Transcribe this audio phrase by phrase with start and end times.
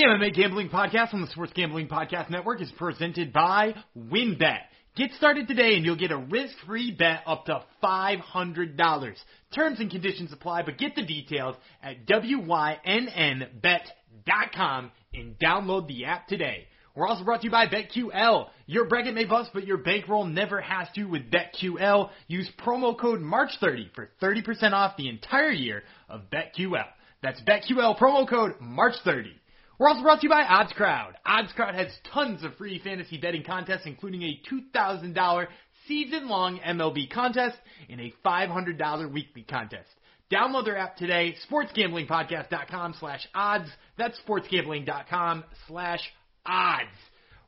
[0.00, 4.60] The MMA Gambling Podcast on the Sports Gambling Podcast Network is presented by WynnBet.
[4.96, 9.16] Get started today and you'll get a risk-free bet up to $500.
[9.54, 12.80] Terms and conditions apply, but get the details at WYNNBet.com
[15.12, 16.66] and download the app today.
[16.94, 18.48] We're also brought to you by BetQL.
[18.64, 22.08] Your bracket may bust, but your bankroll never has to with BetQL.
[22.26, 26.86] Use promo code MARCH30 for 30% off the entire year of BetQL.
[27.22, 29.32] That's BetQL promo code MARCH30.
[29.80, 31.14] We're also brought to you by OddsCrowd.
[31.26, 35.46] OddsCrowd has tons of free fantasy betting contests, including a $2,000
[35.88, 37.56] season-long MLB contest
[37.88, 39.88] and a $500 weekly contest.
[40.30, 43.70] Download their app today, sportsgamblingpodcast.com slash odds.
[43.96, 46.02] That's sportsgambling.com slash
[46.44, 46.88] odds.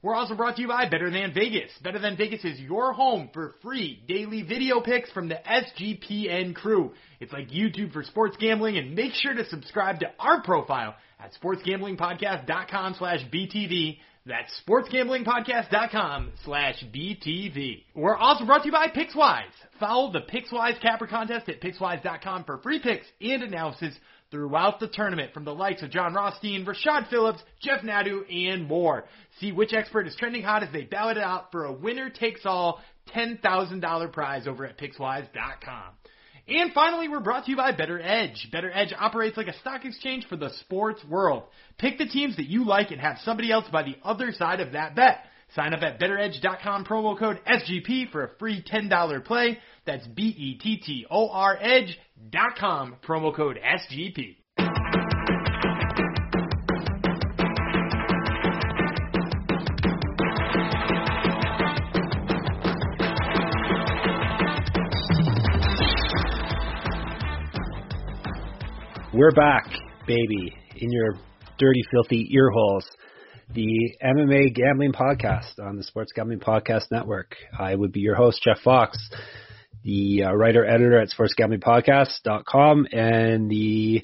[0.03, 1.71] We're also brought to you by Better Than Vegas.
[1.81, 6.93] Better Than Vegas is your home for free daily video picks from the SGPN crew.
[7.21, 11.31] It's like YouTube for sports gambling and make sure to subscribe to our profile at
[11.41, 13.99] sportsgamblingpodcast.com slash BTV.
[14.27, 17.85] That's sportsgamblingpodcast.com slash BTV.
[17.95, 19.43] We're also brought to you by PicksWise.
[19.79, 23.95] Follow the PicksWise Capper contest at PicksWise.com for free picks and analysis
[24.33, 29.05] throughout the tournament from the likes of Jon Rothstein, Rashad Phillips, Jeff Nadu, and more.
[29.39, 32.41] See which expert is trending hot as they ballot it out for a winner takes
[32.45, 32.81] all
[33.15, 35.91] $10,000 prize over at PicksWise.com.
[36.49, 38.51] And finally, we're brought to you by BettorEdge.
[38.51, 41.45] Better Edge operates like a stock exchange for the sports world.
[41.79, 44.73] Pick the teams that you like and have somebody else by the other side of
[44.73, 45.25] that bet.
[45.55, 49.59] Sign up at bettoredge.com promo code SGP for a free $10 play.
[49.85, 51.59] That's B-E-T-T-O-R
[52.23, 54.37] edge.com promo code SGP.
[69.15, 69.67] We're back,
[70.07, 71.15] baby, in your
[71.59, 72.85] dirty, filthy ear holes.
[73.55, 77.37] The MMA Gambling Podcast on the Sports Gambling Podcast Network.
[77.59, 78.97] I would be your host, Jeff Fox,
[79.83, 84.03] the uh, writer editor at sportsgamblingpodcast.com and the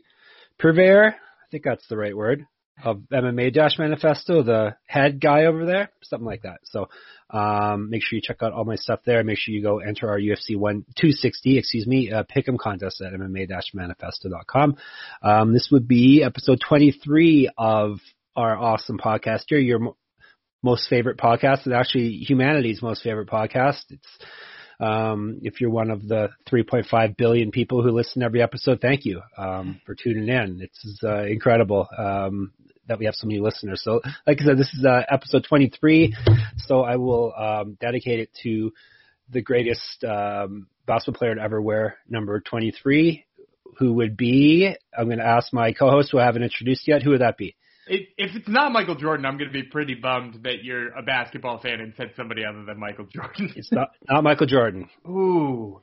[0.59, 2.47] purveyor, I think that's the right word,
[2.84, 6.61] of MMA Dash Manifesto, the head guy over there, something like that.
[6.65, 6.88] So
[7.31, 9.22] um, make sure you check out all my stuff there.
[9.25, 13.00] Make sure you go enter our UFC one two sixty, excuse me, uh, pick'em contest
[13.00, 14.77] at MMA Dash Manifesto.com.
[15.22, 17.99] Um, this would be episode twenty three of
[18.37, 19.59] our awesome podcast here.
[19.59, 19.97] Your mo-
[20.62, 23.83] most favorite podcast, and actually humanity's most favorite podcast.
[23.91, 24.19] It's
[24.81, 29.05] um, if you're one of the 3.5 billion people who listen to every episode, thank
[29.05, 30.61] you um, for tuning in.
[30.62, 32.53] It's uh, incredible um,
[32.87, 33.83] that we have so many listeners.
[33.83, 36.15] So, like I said, this is uh, episode 23.
[36.59, 38.72] So I will um, dedicate it to
[39.31, 43.27] the greatest um, basketball player to ever wear number 23,
[43.78, 44.75] who would be.
[44.97, 47.03] I'm going to ask my co-host, who I haven't introduced yet.
[47.03, 47.56] Who would that be?
[47.88, 51.59] If it's not Michael Jordan, I'm going to be pretty bummed that you're a basketball
[51.59, 53.53] fan and said somebody other than Michael Jordan.
[53.56, 54.88] It's not not Michael Jordan.
[55.06, 55.81] Ooh.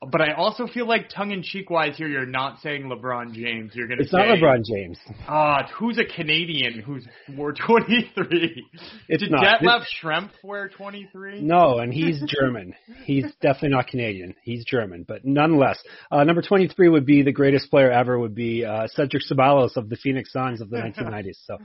[0.00, 3.72] But I also feel like tongue in cheek wise here, you're not saying LeBron James.
[3.74, 4.98] You're going to It's say, not LeBron James.
[5.26, 8.66] Ah, who's a Canadian who's wore 23?
[9.08, 9.60] It's Did not.
[9.62, 11.40] Detlef Schrempf wear 23?
[11.40, 12.74] No, and he's German.
[13.04, 14.34] he's definitely not Canadian.
[14.42, 15.78] He's German, but nonetheless,
[16.10, 18.18] uh, number 23 would be the greatest player ever.
[18.18, 21.38] Would be uh, Cedric Ceballos of the Phoenix Suns of the 1990s.
[21.46, 21.56] So,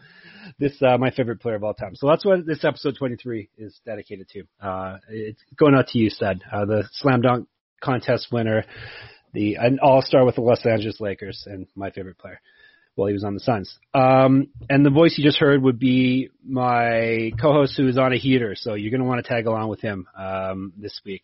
[0.57, 1.95] this uh, my favorite player of all time.
[1.95, 4.43] So that's what this episode 23 is dedicated to.
[4.65, 7.47] Uh, it's going out to you, Ced, uh, the slam dunk
[7.81, 8.65] contest winner,
[9.33, 12.39] the an all star with the Los Angeles Lakers, and my favorite player.
[12.95, 13.77] Well, he was on the Suns.
[13.93, 18.17] Um, and the voice you just heard would be my co-host who is on a
[18.17, 21.23] heater, so you're going to want to tag along with him um, this week.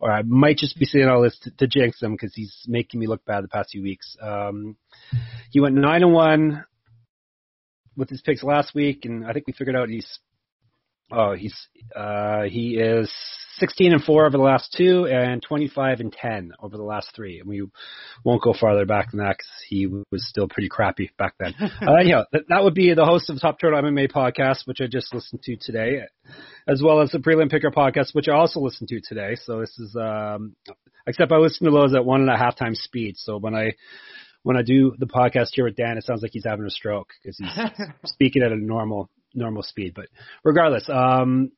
[0.00, 3.00] Or I might just be saying all this to, to jinx him because he's making
[3.00, 4.16] me look bad the past few weeks.
[4.20, 4.76] Um,
[5.50, 6.64] he went nine and one
[7.96, 10.18] with his picks last week, and I think we figured out he's
[11.12, 11.56] oh he's
[11.94, 13.12] uh, he is
[13.58, 17.40] 16 and four over the last two, and 25 and 10 over the last three.
[17.40, 17.66] And we
[18.24, 21.54] won't go farther back than that because he was still pretty crappy back then.
[21.60, 24.80] uh, yeah, that, that would be the host of the Top Turtle MMA podcast, which
[24.80, 26.02] I just listened to today,
[26.68, 29.36] as well as the Prelim Picker podcast, which I also listened to today.
[29.42, 30.54] So this is, um,
[31.06, 33.14] except I listen to those at one and a half times speed.
[33.16, 33.74] So when I
[34.42, 37.08] when I do the podcast here with Dan, it sounds like he's having a stroke
[37.20, 39.92] because he's speaking at a normal normal speed.
[39.94, 40.06] But
[40.44, 41.52] regardless, um,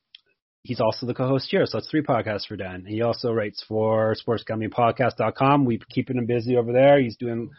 [0.63, 2.85] he's also the co-host here, so it's three podcasts for Dan.
[2.85, 5.65] He also writes for sportsgamblingpodcast.com.
[5.65, 7.01] We're keeping him busy over there.
[7.01, 7.49] He's doing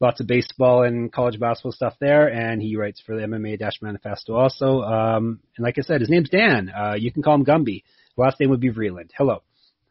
[0.00, 3.80] lots of baseball and college basketball stuff there, and he writes for the MMA Dash
[3.80, 4.82] Manifesto also.
[4.82, 6.70] Um, and like I said, his name's Dan.
[6.70, 7.84] Uh, you can call him Gumby.
[8.16, 9.10] Last name would be Vreeland.
[9.16, 9.42] Hello.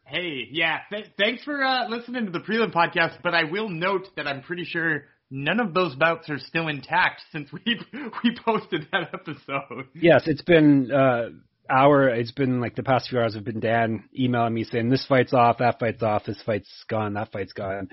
[0.04, 3.18] Hey, yeah, th- thanks for uh, listening to the prelim podcast.
[3.22, 7.22] But I will note that I'm pretty sure none of those bouts are still intact
[7.32, 7.60] since we
[8.24, 9.88] we posted that episode.
[9.94, 11.30] Yes, it's been uh
[11.70, 12.08] hour.
[12.08, 15.32] It's been like the past few hours have been Dan emailing me saying this fight's
[15.32, 17.88] off, that fight's off, this fight's gone, that fight's gone,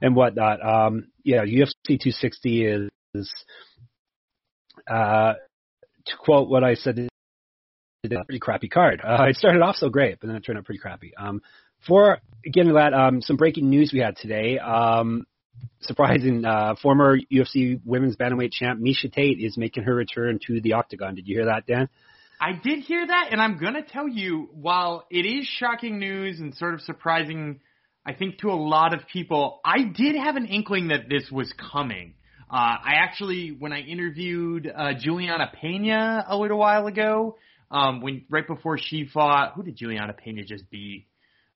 [0.00, 0.64] and whatnot.
[0.64, 3.32] Um, yeah, UFC 260 is,
[4.88, 5.34] uh,
[6.06, 7.08] to quote what I said,
[8.04, 9.00] a pretty crappy card.
[9.04, 11.12] Uh, it started off so great, but then it turned out pretty crappy.
[11.18, 11.42] Um,
[11.86, 14.58] for getting to that, um, some breaking news we had today.
[14.58, 15.26] Um,
[15.80, 20.74] surprising, uh, former UFC women's bantamweight champ Miesha Tate is making her return to the
[20.74, 21.14] octagon.
[21.14, 21.88] Did you hear that, Dan?
[22.40, 26.54] I did hear that, and I'm gonna tell you, while it is shocking news and
[26.54, 27.60] sort of surprising,
[28.04, 31.52] I think to a lot of people, I did have an inkling that this was
[31.72, 32.14] coming.
[32.50, 37.36] Uh, I actually, when I interviewed uh, Juliana Pena a little while ago,
[37.70, 41.06] um, when right before she fought, who did Juliana Pena just beat?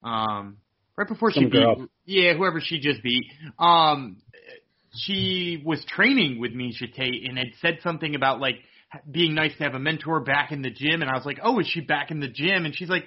[0.02, 0.56] Um,
[1.00, 1.86] right before she Some beat, girl.
[2.04, 3.24] yeah, whoever she just beat.
[3.58, 4.18] Um,
[4.92, 8.56] she was training with Miesha Tate and had said something about like
[9.10, 11.58] being nice to have a mentor back in the gym, and I was like, oh,
[11.60, 12.64] is she back in the gym?
[12.64, 13.04] And she's like,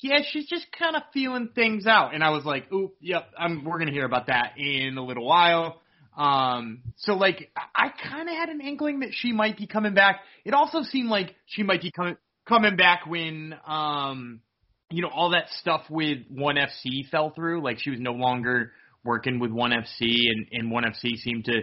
[0.00, 2.14] yeah, she's just kind of feeling things out.
[2.14, 5.26] And I was like, oop, yep, I'm, we're gonna hear about that in a little
[5.26, 5.80] while.
[6.16, 10.20] Um, so like, I kind of had an inkling that she might be coming back.
[10.44, 12.16] It also seemed like she might be coming
[12.46, 14.40] coming back when, um,
[14.90, 17.62] you know, all that stuff with One FC fell through.
[17.62, 18.72] Like she was no longer
[19.04, 21.62] working with One FC, and and One FC seemed to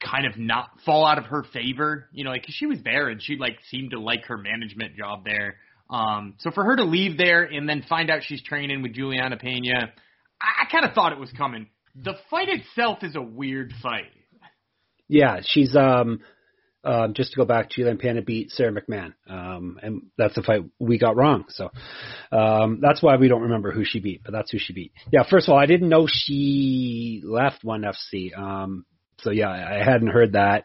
[0.00, 2.06] kind of not fall out of her favor.
[2.12, 5.24] You know, like she was there and she like seemed to like her management job
[5.24, 5.56] there.
[5.90, 9.36] Um, so for her to leave there and then find out she's training with Juliana
[9.36, 9.92] Pena,
[10.40, 11.66] I, I kind of thought it was coming.
[11.96, 14.12] The fight itself is a weird fight.
[15.08, 16.20] Yeah, she's um
[16.84, 19.14] um just to go back, Julian Pena beat Sara McMann.
[19.28, 21.44] Um and that's the fight we got wrong.
[21.48, 21.70] So
[22.32, 24.92] um that's why we don't remember who she beat, but that's who she beat.
[25.12, 28.36] Yeah, first of all, I didn't know she left one FC.
[28.36, 28.84] Um
[29.22, 30.64] so yeah, I hadn't heard that.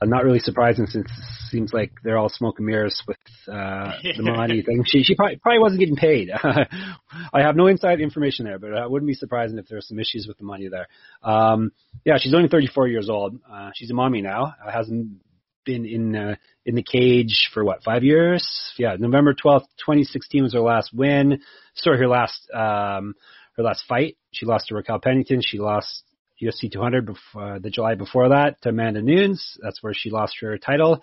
[0.00, 3.92] Uh, not really surprising since it seems like they're all smoke and mirrors with uh
[4.16, 4.84] the money thing.
[4.86, 6.30] She she probably, probably wasn't getting paid.
[6.42, 9.98] I have no inside information there, but I wouldn't be surprising if there were some
[9.98, 10.88] issues with the money there.
[11.22, 11.72] Um
[12.04, 13.38] yeah, she's only 34 years old.
[13.50, 14.54] Uh she's a mommy now.
[14.66, 15.20] Hasn't
[15.64, 16.34] been in uh,
[16.64, 18.46] in the cage for what five years?
[18.76, 21.40] Yeah, November 12th, 2016 was her last win.
[21.74, 23.14] Sorry, her last um
[23.56, 24.16] her last fight.
[24.32, 25.42] She lost to Raquel Pennington.
[25.42, 26.04] She lost
[26.40, 29.58] UFC 200 before, uh, the July before that to Amanda Nunes.
[29.62, 31.02] That's where she lost her title.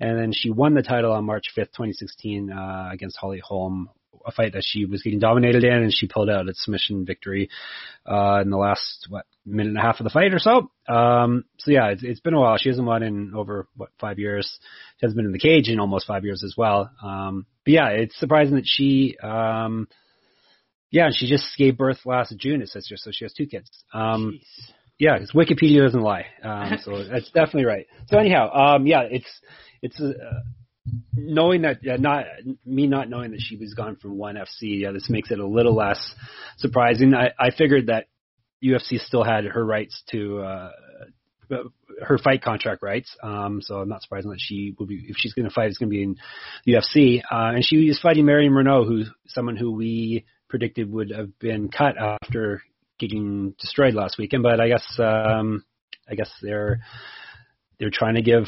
[0.00, 3.90] And then she won the title on March 5th, 2016, uh, against Holly Holm,
[4.24, 7.50] a fight that she was getting dominated in, and she pulled out a submission victory,
[8.06, 10.70] uh, in the last, what, minute and a half of the fight or so.
[10.92, 12.56] Um, so yeah, it's, it's been a while.
[12.58, 14.58] She hasn't won in over, what, five years.
[14.98, 16.90] She hasn't been in the cage in almost five years as well.
[17.02, 19.88] Um, but yeah, it's surprising that she, um,
[20.90, 23.70] yeah, she just gave birth last June, it says here, so she has two kids.
[23.92, 24.72] Um, Jeez.
[24.98, 26.26] yeah, 'cause Wikipedia doesn't lie.
[26.42, 27.86] Um, so that's definitely right.
[28.08, 29.40] So anyhow, um, yeah, it's
[29.82, 30.12] it's uh,
[31.14, 32.24] knowing that uh, not
[32.64, 34.80] me not knowing that she was gone from one FC.
[34.80, 36.14] Yeah, this makes it a little less
[36.56, 37.12] surprising.
[37.14, 38.06] I, I figured that
[38.62, 40.70] UFC still had her rights to uh,
[42.02, 43.16] her fight contract rights.
[43.22, 45.78] Um, so I'm not surprised that she will be if she's going to fight, it's
[45.78, 46.16] going to be in
[46.64, 47.20] the UFC.
[47.20, 51.68] Uh, and she is fighting Marion Reneau, who's someone who we predicted would have been
[51.68, 52.62] cut after
[52.98, 54.42] getting destroyed last weekend.
[54.42, 55.64] But I guess um,
[56.08, 56.80] I guess they're
[57.78, 58.44] they're trying to give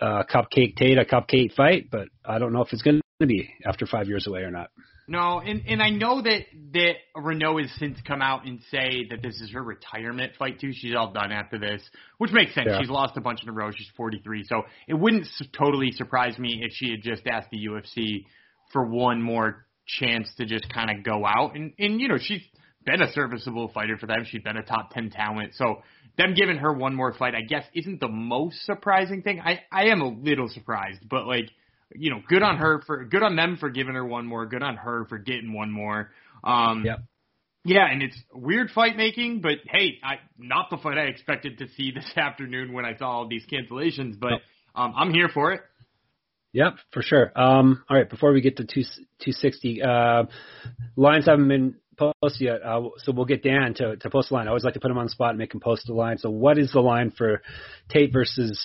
[0.00, 3.54] uh, Cupcake Tate a cupcake fight, but I don't know if it's going to be
[3.66, 4.70] after five years away or not.
[5.10, 9.20] No, and and I know that that Reneau has since come out and say that
[9.20, 10.70] this is her retirement fight too.
[10.72, 11.82] She's all done after this,
[12.18, 12.68] which makes sense.
[12.70, 12.78] Yeah.
[12.80, 13.72] She's lost a bunch in a row.
[13.72, 15.26] She's 43, so it wouldn't
[15.58, 18.24] totally surprise me if she had just asked the UFC
[18.72, 21.56] for one more chance to just kind of go out.
[21.56, 22.42] And and you know she's
[22.86, 24.24] been a serviceable fighter for them.
[24.24, 25.82] She's been a top 10 talent, so
[26.18, 29.40] them giving her one more fight, I guess, isn't the most surprising thing.
[29.40, 31.50] I I am a little surprised, but like
[31.94, 34.46] you know, good on her for good on them for giving her one more.
[34.46, 36.10] Good on her for getting one more.
[36.44, 37.00] Um, Yep.
[37.62, 41.68] Yeah, and it's weird fight making, but hey, I not the fight I expected to
[41.76, 44.40] see this afternoon when I saw all these cancellations, but
[44.74, 45.60] um, I'm here for it.
[46.52, 47.30] Yep, for sure.
[47.36, 50.24] Um, all right, before we get to two, 260, uh,
[50.96, 54.46] lines haven't been posted yet, uh, so we'll get Dan to, to post a line.
[54.46, 56.18] I always like to put him on the spot and make him post a line.
[56.18, 57.42] So what is the line for
[57.88, 58.58] Tate versus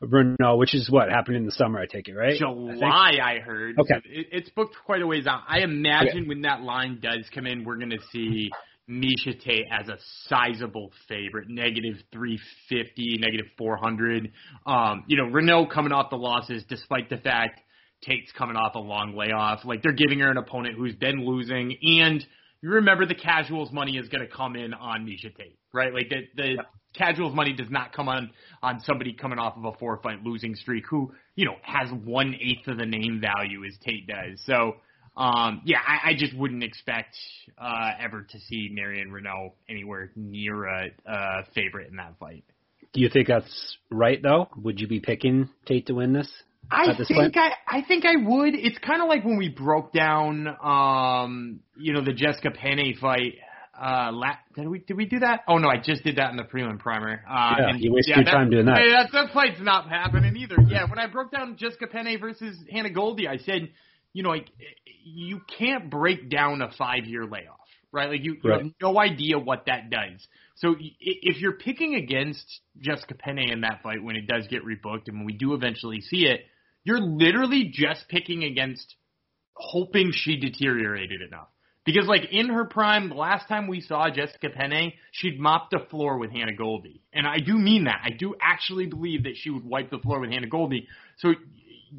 [0.00, 2.34] Bruno, which is what happened in the summer, I take it, right?
[2.34, 2.38] I?
[2.38, 3.78] July, I, heard.
[3.78, 3.94] Okay.
[4.04, 5.42] It, it's booked quite a ways out.
[5.48, 8.50] I imagine when that line does come in, we're going to see
[8.88, 9.96] Miesha Tate as a
[10.28, 14.32] sizable favorite, negative 350, negative 400.
[14.66, 17.60] Um, you know, Reneau coming off the losses, despite the fact
[18.02, 19.64] Tate's coming off a long layoff.
[19.64, 22.24] Like they're giving her an opponent who's been losing, and
[22.62, 25.92] you remember the casuals money is going to come in on Miesha Tate, right?
[25.92, 26.62] Like the the
[26.96, 28.30] casuals money does not come on
[28.62, 32.34] on somebody coming off of a four fight losing streak who you know has one
[32.34, 34.40] eighth of the name value as Tate does.
[34.44, 34.76] So
[35.16, 37.16] um, yeah, I, I just wouldn't expect
[37.56, 42.44] uh, ever to see Marion Reneau anywhere near a, a favorite in that fight.
[42.92, 44.48] Do you think that's right though?
[44.62, 46.30] Would you be picking Tate to win this?
[46.70, 47.36] I think point?
[47.36, 48.54] I I think I would.
[48.54, 53.34] It's kind of like when we broke down, um, you know, the Jessica Penne fight.
[53.80, 55.40] Uh, la- did we did we do that?
[55.46, 57.22] Oh no, I just did that in the prelim primer.
[57.28, 58.78] Uh, yeah, and, you wasted yeah, your time doing that.
[58.78, 59.10] Hey, that.
[59.12, 60.56] That fight's not happening either.
[60.66, 63.70] Yeah, when I broke down Jessica Penne versus Hannah Goldy, I said,
[64.12, 64.48] you know, like
[65.04, 67.58] you can't break down a five year layoff,
[67.92, 68.10] right?
[68.10, 68.44] Like you, right.
[68.44, 70.26] you have no idea what that does.
[70.56, 75.08] So if you're picking against Jessica Penne in that fight when it does get rebooked
[75.08, 76.40] and when we do eventually see it,
[76.82, 78.94] you're literally just picking against
[79.54, 81.48] hoping she deteriorated enough.
[81.86, 85.86] Because like in her prime, the last time we saw Jessica Penne, she'd mop the
[85.88, 87.00] floor with Hannah Goldy.
[87.14, 88.00] And I do mean that.
[88.04, 90.88] I do actually believe that she would wipe the floor with Hannah Goldy.
[91.18, 91.32] So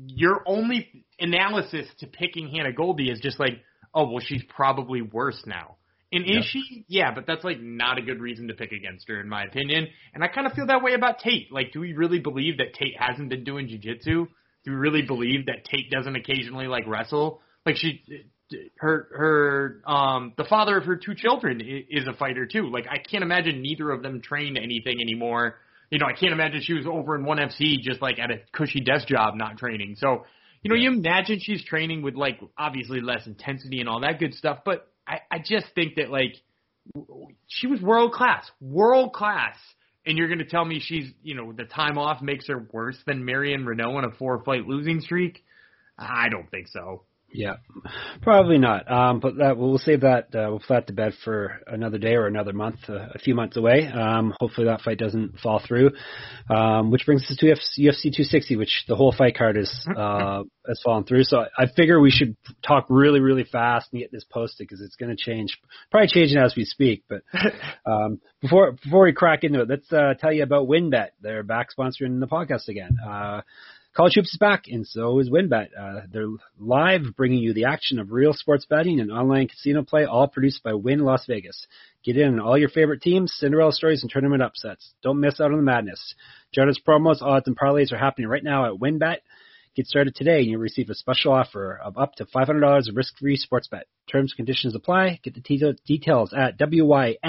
[0.08, 3.64] your only analysis to picking Hannah Goldy is just like,
[3.96, 5.78] oh well she's probably worse now.
[6.12, 6.44] And is yep.
[6.46, 6.86] she?
[6.88, 9.88] Yeah, but that's like not a good reason to pick against her, in my opinion.
[10.14, 11.52] And I kind of feel that way about Tate.
[11.52, 14.28] Like, do we really believe that Tate hasn't been doing jujitsu?
[14.64, 17.42] Do we really believe that Tate doesn't occasionally like wrestle?
[17.66, 18.02] Like she,
[18.78, 22.70] her, her, um, the father of her two children is a fighter too.
[22.70, 25.56] Like I can't imagine neither of them trained anything anymore.
[25.90, 28.40] You know, I can't imagine she was over in one FC just like at a
[28.52, 29.96] cushy desk job, not training.
[29.98, 30.26] So,
[30.62, 34.34] you know, you imagine she's training with like obviously less intensity and all that good
[34.34, 36.36] stuff, but I, I just think that like
[37.48, 39.56] she was world class, world class,
[40.06, 42.98] and you're going to tell me she's you know the time off makes her worse
[43.06, 45.44] than Marion Reneau on a four fight losing streak?
[45.98, 47.04] I don't think so.
[47.38, 47.58] Yeah,
[48.24, 48.92] probably not.
[48.92, 50.34] Um, but that, we'll save that.
[50.34, 53.56] Uh, we'll that to bed for another day or another month, uh, a few months
[53.58, 53.86] away.
[53.86, 55.92] Um, hopefully that fight doesn't fall through.
[56.50, 60.82] Um, which brings us to UFC 260, which the whole fight card is uh, has
[60.84, 61.26] fallen through.
[61.26, 64.96] So I figure we should talk really, really fast and get this posted because it's
[64.96, 65.60] going to change,
[65.92, 67.04] probably changing as we speak.
[67.08, 67.22] But
[67.86, 71.10] um, before before we crack into it, let's uh, tell you about WynnBet.
[71.22, 72.98] They're back sponsoring the podcast again.
[73.08, 73.42] Uh,
[73.98, 75.70] College Hoops is back, and so is WynnBet.
[75.76, 80.06] Uh, they're live, bringing you the action of real sports betting and online casino play,
[80.06, 81.66] all produced by Wynn Las Vegas.
[82.04, 84.94] Get in on all your favorite teams, Cinderella stories, and tournament upsets.
[85.02, 86.14] Don't miss out on the madness.
[86.54, 89.18] Jonas promos, odds, and parlays are happening right now at WynnBet.
[89.76, 93.38] Get started today, and you'll receive a special offer of up to $500 of risk-free
[93.38, 93.88] sports bet.
[94.12, 95.22] Terms and conditions apply.
[95.24, 97.24] Get the t- details at wynnbet.com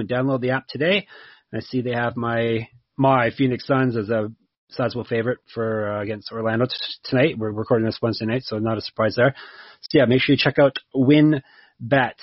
[0.00, 1.08] and download the app today.
[1.52, 4.30] I see they have my my Phoenix Suns as a
[4.76, 7.38] sizable favorite for uh, against Orlando t- tonight.
[7.38, 9.34] We're recording this Wednesday night, so not a surprise there.
[9.82, 11.42] So yeah, make sure you check out Win
[11.80, 12.18] Bet.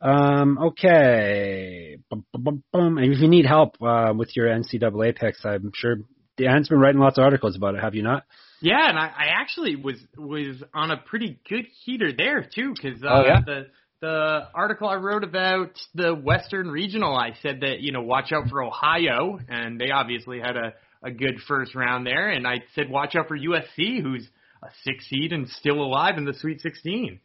[0.00, 1.98] Um, okay.
[2.10, 5.96] Bum, bum, bum, and if you need help uh, with your NCAA picks, I'm sure
[6.36, 7.80] Dan's been writing lots of articles about it.
[7.80, 8.24] Have you not?
[8.60, 13.02] Yeah, and I, I actually was was on a pretty good heater there too, because
[13.02, 13.40] uh, oh, yeah?
[13.44, 13.66] the
[14.00, 18.48] the article I wrote about the Western Regional, I said that you know watch out
[18.48, 22.28] for Ohio, and they obviously had a a good first round there.
[22.30, 24.28] And I said, watch out for USC, who's
[24.62, 27.20] a six seed and still alive in the Sweet 16.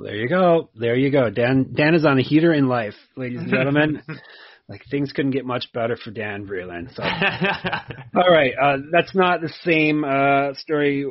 [0.00, 0.70] There you go.
[0.74, 1.28] There you go.
[1.28, 4.02] Dan Dan is on a heater in life, ladies and gentlemen.
[4.68, 6.94] like things couldn't get much better for Dan Vreeland.
[6.94, 7.02] So,
[8.14, 11.04] all right, uh, that's not the same uh, story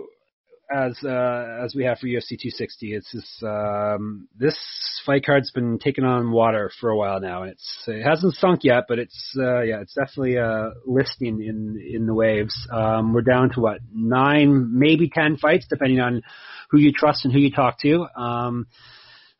[0.69, 2.93] as uh, as we have for UFC 260.
[2.93, 4.57] It's this um, this
[5.05, 8.63] fight card's been taking on water for a while now, and it's it hasn't sunk
[8.63, 12.55] yet, but it's uh, yeah, it's definitely uh, listing in in the waves.
[12.71, 16.21] Um, we're down to what nine, maybe ten fights, depending on
[16.69, 18.05] who you trust and who you talk to.
[18.15, 18.67] Um,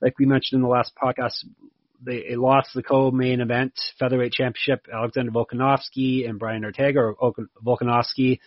[0.01, 1.43] like we mentioned in the last podcast,
[2.01, 4.85] they lost the co-main event featherweight championship.
[4.93, 7.33] Alexander Volkanovski and Brian Ortega, or
[7.65, 8.39] Volkanovski,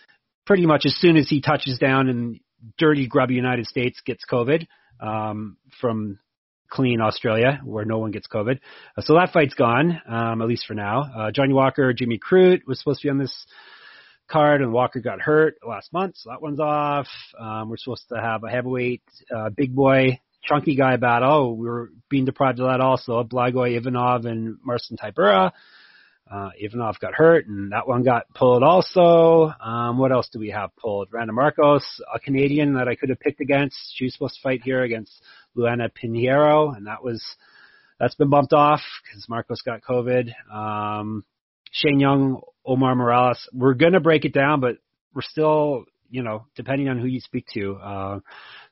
[0.46, 2.40] pretty much as soon as he touches down in
[2.78, 4.66] dirty, grubby United States gets COVID
[5.00, 6.18] um, from
[6.70, 8.58] clean Australia, where no one gets COVID.
[8.96, 11.02] Uh, so that fight's gone, um, at least for now.
[11.02, 13.46] Uh, Johnny Walker, Jimmy Crute was supposed to be on this
[14.30, 17.08] card, and Walker got hurt last month, so that one's off.
[17.38, 19.02] Um, we're supposed to have a heavyweight,
[19.34, 21.56] uh, big boy, chunky guy battle.
[21.56, 23.22] We were being deprived of that also.
[23.24, 25.50] Blagoy Ivanov and Marcin Tybura.
[26.30, 29.52] Uh, Ivanov got hurt, and that one got pulled also.
[29.60, 31.08] Um, what else do we have pulled?
[31.10, 31.84] Randa Marcos,
[32.14, 33.76] a Canadian that I could have picked against.
[33.96, 35.12] She was supposed to fight here against
[35.56, 37.20] Luana Pinheiro, and that was
[37.98, 40.30] that's been bumped off because Marcos got COVID.
[40.52, 41.24] Um,
[41.72, 43.48] Shane Young, Omar Morales.
[43.52, 44.76] We're gonna break it down, but
[45.12, 48.20] we're still, you know, depending on who you speak to, uh,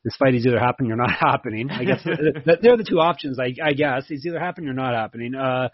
[0.05, 1.71] this fight is either happening or not happening.
[1.71, 3.41] I guess they're the two options.
[3.41, 5.35] I, I guess it's either happening or not happening.
[5.35, 5.71] Uh,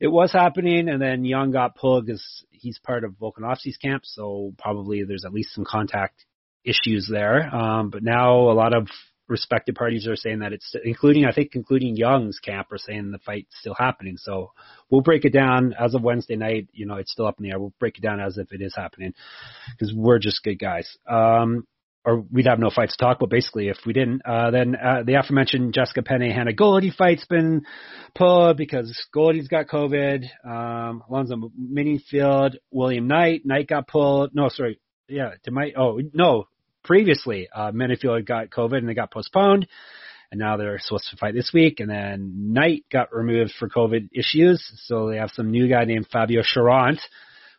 [0.00, 4.54] it was happening, and then Young got pulled because he's part of Volkanovski's camp, so
[4.58, 6.24] probably there's at least some contact
[6.64, 7.54] issues there.
[7.54, 8.88] Um, but now a lot of
[9.28, 13.18] respected parties are saying that it's, including I think, including Young's camp, are saying the
[13.18, 14.16] fight's still happening.
[14.16, 14.52] So
[14.90, 16.68] we'll break it down as of Wednesday night.
[16.72, 17.60] You know, it's still up in the air.
[17.60, 19.14] We'll break it down as if it is happening
[19.70, 20.98] because we're just good guys.
[21.06, 21.66] Um,
[22.04, 24.22] or we'd have no fights to talk about basically if we didn't.
[24.24, 27.62] Uh, then uh, the aforementioned Jessica Penne Hannah Goldy fight's been
[28.14, 30.24] pulled because Goldy's got COVID.
[30.44, 34.34] Um, Alonzo Menifield, William Knight, Knight got pulled.
[34.34, 36.48] No, sorry, yeah, to my oh no,
[36.84, 39.66] previously uh, Menifield got COVID and they got postponed.
[40.32, 41.80] And now they're supposed to fight this week.
[41.80, 44.64] And then Knight got removed for COVID issues.
[44.84, 47.00] So they have some new guy named Fabio Cherant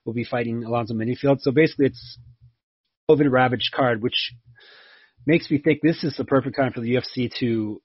[0.06, 1.42] will be fighting Alonzo Menifield.
[1.42, 2.18] So basically it's
[3.16, 4.34] COVID ravaged card, which
[5.26, 7.82] makes me think this is the perfect time for the UFC to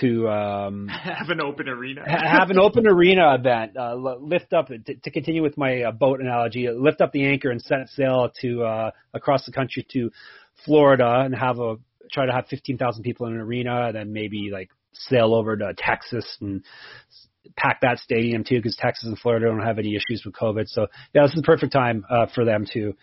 [0.00, 4.78] to um, have an open arena, have an open arena event, uh, lift up to,
[4.78, 8.62] to continue with my uh, boat analogy, lift up the anchor and set sail to
[8.62, 10.10] uh, across the country to
[10.64, 11.76] Florida and have a
[12.12, 15.74] try to have 15,000 people in an arena, and then maybe like sail over to
[15.76, 16.62] Texas and
[17.56, 20.68] pack that stadium too, because Texas and Florida don't have any issues with COVID.
[20.68, 22.94] So yeah, this is the perfect time uh, for them to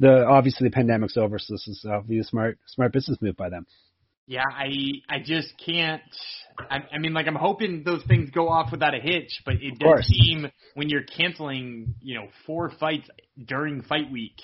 [0.00, 3.48] the obviously the pandemic's over, so this is obviously a smart smart business move by
[3.48, 3.66] them.
[4.26, 4.70] Yeah, I
[5.08, 6.02] I just can't.
[6.70, 9.78] I, I mean, like I'm hoping those things go off without a hitch, but it
[9.78, 13.08] does seem when you're canceling, you know, four fights
[13.44, 14.40] during fight week,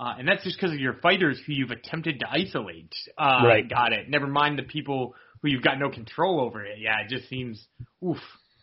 [0.00, 2.92] uh, and that's just because of your fighters who you've attempted to isolate.
[3.16, 3.68] Uh, right.
[3.68, 4.08] Got it.
[4.08, 6.78] Never mind the people who you've got no control over it.
[6.80, 7.64] Yeah, it just seems
[8.04, 8.18] oof,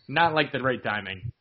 [0.08, 1.32] not like the right timing.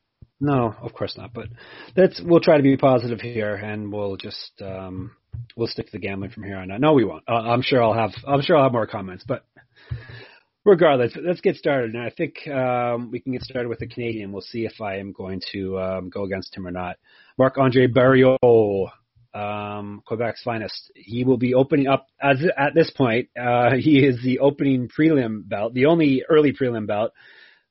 [0.41, 1.33] No, of course not.
[1.33, 1.49] But
[1.97, 5.13] that's we'll try to be positive here, and we'll just um,
[5.57, 6.81] we'll stick to the gambling from here on out.
[6.81, 7.25] No, we won't.
[7.29, 9.45] Uh, I'm sure I'll have I'm sure I'll have more comments, but
[10.65, 11.95] regardless, let's get started.
[11.95, 14.33] And I think um, we can get started with the Canadian.
[14.33, 16.97] We'll see if I am going to um, go against him or not.
[17.37, 18.91] Marc Andre Barriault,
[19.35, 20.93] um, Quebec's finest.
[20.95, 23.29] He will be opening up as at this point.
[23.39, 27.13] Uh, he is the opening prelim belt, the only early prelim belt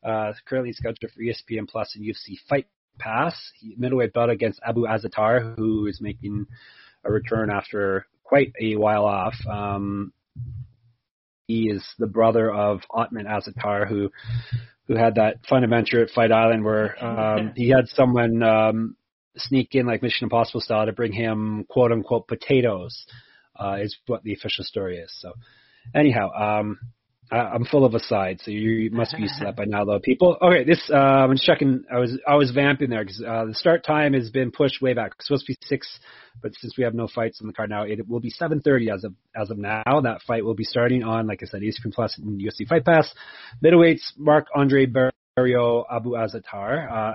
[0.07, 2.67] uh, currently scheduled for ESPN Plus and UFC Fight
[2.97, 3.35] Pass.
[3.59, 6.45] He, middleweight bout against Abu Azaitar, who is making
[7.03, 9.35] a return after quite a while off.
[9.49, 10.13] Um,
[11.47, 14.11] he is the brother of Ottman Azaitar, who
[14.87, 18.95] who had that fun adventure at Fight Island where um, he had someone um,
[19.35, 23.05] sneak in like Mission Impossible style to bring him quote unquote potatoes.
[23.59, 25.11] Uh, is what the official story is.
[25.19, 25.33] So,
[25.95, 26.77] anyhow, um,
[27.31, 29.99] I, am full of aside, so you must be used to that by now, though.
[29.99, 31.83] People, okay, this uh, I'm just checking.
[31.91, 34.93] I was I was vamping there because uh, the start time has been pushed way
[34.93, 35.13] back.
[35.17, 35.87] It's supposed to be six,
[36.41, 39.03] but since we have no fights on the card now, it will be 7:30 as
[39.03, 40.01] of as of now.
[40.03, 43.13] That fight will be starting on, like I said, ESPN Plus and UFC Fight Pass.
[43.63, 47.13] Middleweights: Marc Andre Barriault, Abu Azaitar, Uh,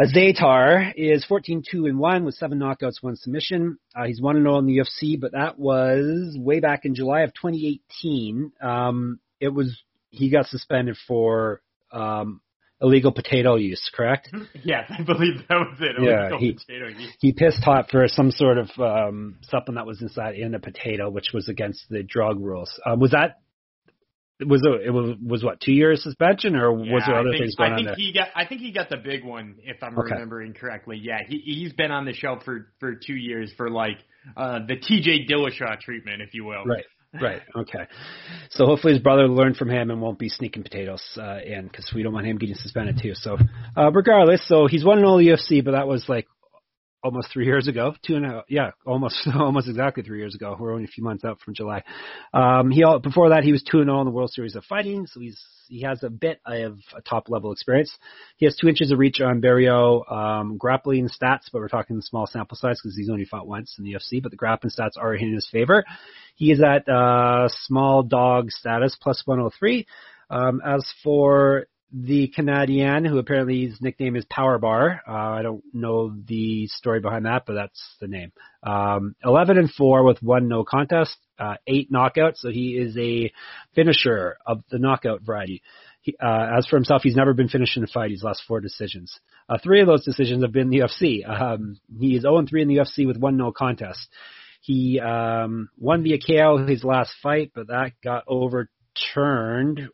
[0.00, 3.78] Azaitar is 14-2 and 1 with seven knockouts, one submission.
[3.94, 7.20] Uh, he's 1 and 0 in the UFC, but that was way back in July
[7.20, 8.52] of 2018.
[8.62, 11.60] Um, it was he got suspended for
[11.92, 12.40] um,
[12.80, 14.30] illegal potato use, correct?
[14.62, 15.96] Yes, I believe that was it.
[15.98, 17.12] Illegal yeah, he, potato use.
[17.20, 21.10] he pissed hot for some sort of um, something that was inside in a potato,
[21.10, 22.70] which was against the drug rules.
[22.86, 23.40] Um, was that
[24.46, 27.44] was it, it was was what two years suspension or yeah, was there other think,
[27.44, 27.74] things going on?
[27.74, 28.06] I think on there?
[28.06, 30.14] he got I think he got the big one if I'm okay.
[30.14, 30.98] remembering correctly.
[31.02, 33.98] Yeah, he he's been on the shelf for for two years for like
[34.36, 35.26] uh the T.J.
[35.26, 36.64] Dillashaw treatment, if you will.
[36.64, 36.84] Right.
[37.20, 37.42] Right.
[37.56, 37.88] Okay.
[38.50, 41.90] So hopefully his brother learned from him and won't be sneaking potatoes uh, in because
[41.92, 43.14] we don't want him getting suspended too.
[43.16, 43.36] So
[43.76, 46.28] uh, regardless, so he's won an all UFC, but that was like
[47.02, 50.56] almost three years ago, two and a half, yeah, almost almost exactly three years ago.
[50.58, 51.82] We're only a few months out from July.
[52.32, 54.64] Um, he before that he was two and zero oh in the World Series of
[54.64, 57.96] Fighting, so he's he has a bit of a top level experience.
[58.36, 62.26] He has two inches of reach on Barriault um, grappling stats, but we're talking small
[62.26, 64.20] sample size because he's only fought once in the UFC.
[64.20, 65.84] But the grappling stats are in his favor.
[66.34, 69.86] He is at uh, small dog status plus 103.
[70.28, 75.02] Um, as for the Canadian, who apparently his nickname is Power Bar.
[75.06, 78.32] Uh, I don't know the story behind that, but that's the name.
[78.62, 82.38] Um, 11 and 4 with one no contest, uh, eight knockouts.
[82.38, 83.32] So he is a
[83.74, 85.62] finisher of the knockout variety.
[86.02, 88.10] He, uh, as for himself, he's never been finished in a fight.
[88.10, 89.18] He's lost four decisions.
[89.48, 91.28] Uh, three of those decisions have been in the UFC.
[91.28, 94.08] Um, he is 0 3 in the UFC with one no contest.
[94.62, 99.88] He um, won via KO his last fight, but that got overturned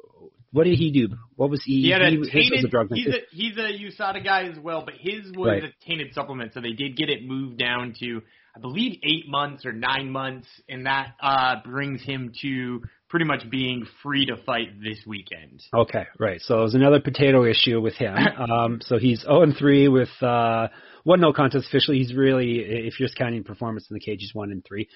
[0.57, 1.14] what did he do?
[1.35, 1.83] What was he?
[1.83, 2.64] He had a he, tainted.
[2.64, 5.64] A drug he's a he's a USADA guy as well, but his was right.
[5.64, 8.23] a tainted supplement, so they did get it moved down to
[8.57, 13.49] I believe eight months or nine months, and that uh, brings him to pretty much
[13.51, 15.62] being free to fight this weekend.
[15.75, 16.40] Okay, right.
[16.40, 18.14] So it was another potato issue with him.
[18.51, 20.69] um, so he's 0 and 3 with uh,
[21.05, 21.99] one no contest officially.
[21.99, 24.88] He's really, if you're just counting performance in the cage, he's 1 and 3.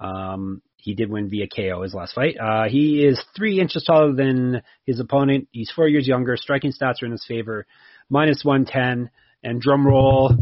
[0.00, 2.36] Um, he did win via KO his last fight.
[2.38, 5.48] Uh, he is three inches taller than his opponent.
[5.52, 6.36] He's four years younger.
[6.36, 7.66] Striking stats are in his favor.
[8.10, 9.10] Minus 110.
[9.44, 10.36] And drum roll,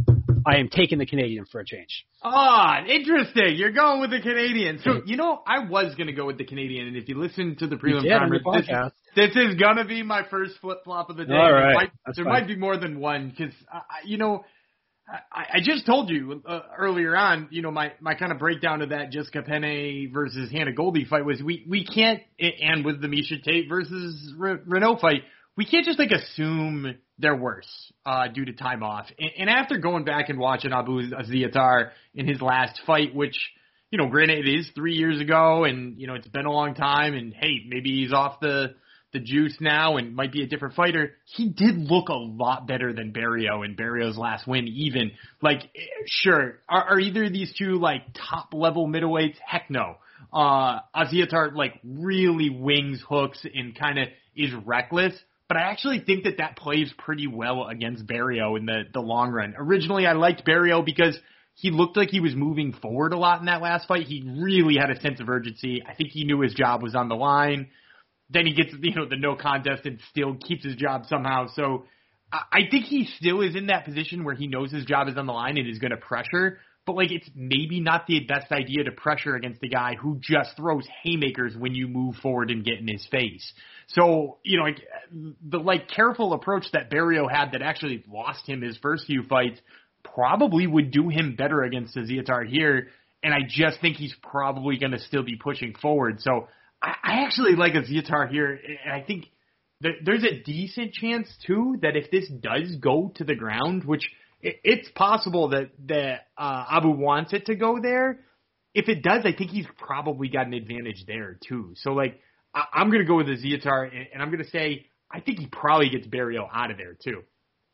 [0.46, 2.04] I am taking the Canadian for a change.
[2.22, 3.56] Ah, interesting.
[3.56, 4.78] You're going with the Canadian.
[4.84, 6.86] So, you know, I was going to go with the Canadian.
[6.86, 8.68] And if you listen to the prelim primer, this,
[9.16, 11.32] this, is going to be my first flip flop of the day.
[11.32, 11.62] All right.
[11.64, 13.54] There, might, there might, be more than one because,
[14.04, 14.44] you know,
[15.10, 18.82] I, I just told you uh, earlier on, you know, my, my kind of breakdown
[18.82, 23.08] of that Jessica Penne versus Hannah Goldy fight was we, we can't, and with the
[23.08, 25.22] Miesha Tate versus Reneau fight,
[25.56, 29.06] we can't just like assume they're worse uh, due to time off.
[29.18, 33.36] And, and after going back and watching Abu Azaitar in his last fight, which,
[33.90, 36.74] you know, granted it is three years ago and, you know, it's been a long
[36.74, 38.74] time and hey, maybe he's off the,
[39.12, 42.92] the juice now and might be a different fighter, he did look a lot better
[42.92, 44.68] than Barriault in Barriault's last win.
[44.68, 45.62] Even like,
[46.06, 49.36] sure, are, are either of these two like top level middleweights?
[49.44, 49.96] Heck no.
[50.32, 55.14] Uh, Azaitar like really wings hooks and kind of is reckless.
[55.48, 59.32] But I actually think that that plays pretty well against Barriault in the the long
[59.32, 59.54] run.
[59.56, 61.18] Originally, I liked Barriault because
[61.54, 64.06] he looked like he was moving forward a lot in that last fight.
[64.06, 65.82] He really had a sense of urgency.
[65.84, 67.68] I think he knew his job was on the line
[68.30, 71.48] then he gets you know the no contest and still keeps his job somehow.
[71.54, 71.84] So
[72.32, 75.26] I think he still is in that position where he knows his job is on
[75.26, 76.58] the line and is going to pressure.
[76.86, 80.56] But like it's maybe not the best idea to pressure against a guy who just
[80.56, 83.52] throws haymakers when you move forward and get in his face.
[83.88, 84.80] So you know like
[85.42, 89.60] the like careful approach that Barriault had that actually lost him his first few fights
[90.02, 92.88] probably would do him better against Azaitar here.
[93.22, 96.20] And I just think he's probably going to still be pushing forward.
[96.20, 96.48] So
[96.82, 99.26] I, actually like Azaitar here, and I think
[99.80, 104.08] there's a decent chance too that if this does go to the ground, which
[104.40, 108.20] it, it's possible that that uh, Abu wants it to go there.
[108.74, 111.74] If it does, I think he's probably got an advantage there too.
[111.76, 112.20] So like,
[112.54, 116.06] I'm gonna go with Azaitar, and, and I'm gonna say I think he probably gets
[116.06, 117.22] Barriault out of there too.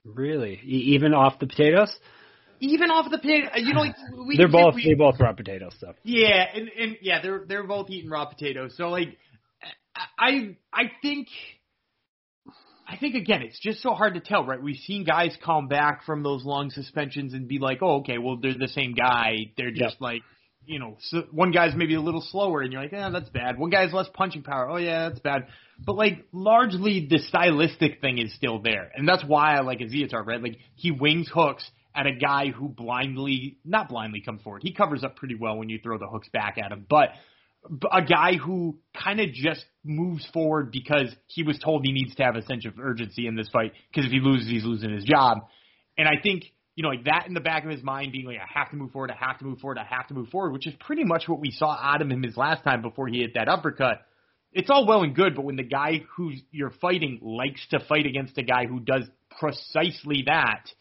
[0.05, 1.95] Really, even off the potatoes?
[2.61, 5.75] Even off the pit, you know, like we, they're both we, they both raw potatoes.
[5.81, 8.75] So yeah, and and yeah, they're they're both eating raw potatoes.
[8.77, 9.17] So like,
[10.19, 11.29] I I think.
[12.89, 14.63] I think again, it's just so hard to tell, right?
[14.63, 18.37] We've seen guys come back from those long suspensions and be like, "Oh, okay, well,
[18.41, 19.51] they're the same guy.
[19.57, 20.01] They're just yep.
[20.01, 20.23] like,
[20.67, 23.59] you know, so one guy's maybe a little slower, and you're like, yeah, that's bad.
[23.59, 24.69] One guy's less punching power.
[24.69, 25.47] Oh yeah, that's bad.
[25.85, 30.27] But like, largely the stylistic thing is still there, and that's why I like Azaitar,
[30.27, 30.43] right?
[30.43, 34.63] Like he wings hooks at a guy who blindly, not blindly comes forward.
[34.63, 37.09] He covers up pretty well when you throw the hooks back at him, but
[37.91, 42.23] a guy who kind of just moves forward because he was told he needs to
[42.23, 45.05] have a sense of urgency in this fight because if he loses, he's losing his
[45.05, 45.39] job.
[45.99, 48.37] And I think, you know, like that in the back of his mind being like,
[48.37, 50.53] I have to move forward, I have to move forward, I have to move forward,
[50.53, 53.21] which is pretty much what we saw out of him his last time before he
[53.21, 54.03] hit that uppercut.
[54.53, 58.07] It's all well and good, but when the guy who you're fighting likes to fight
[58.07, 59.05] against a guy who does
[59.41, 60.71] precisely that–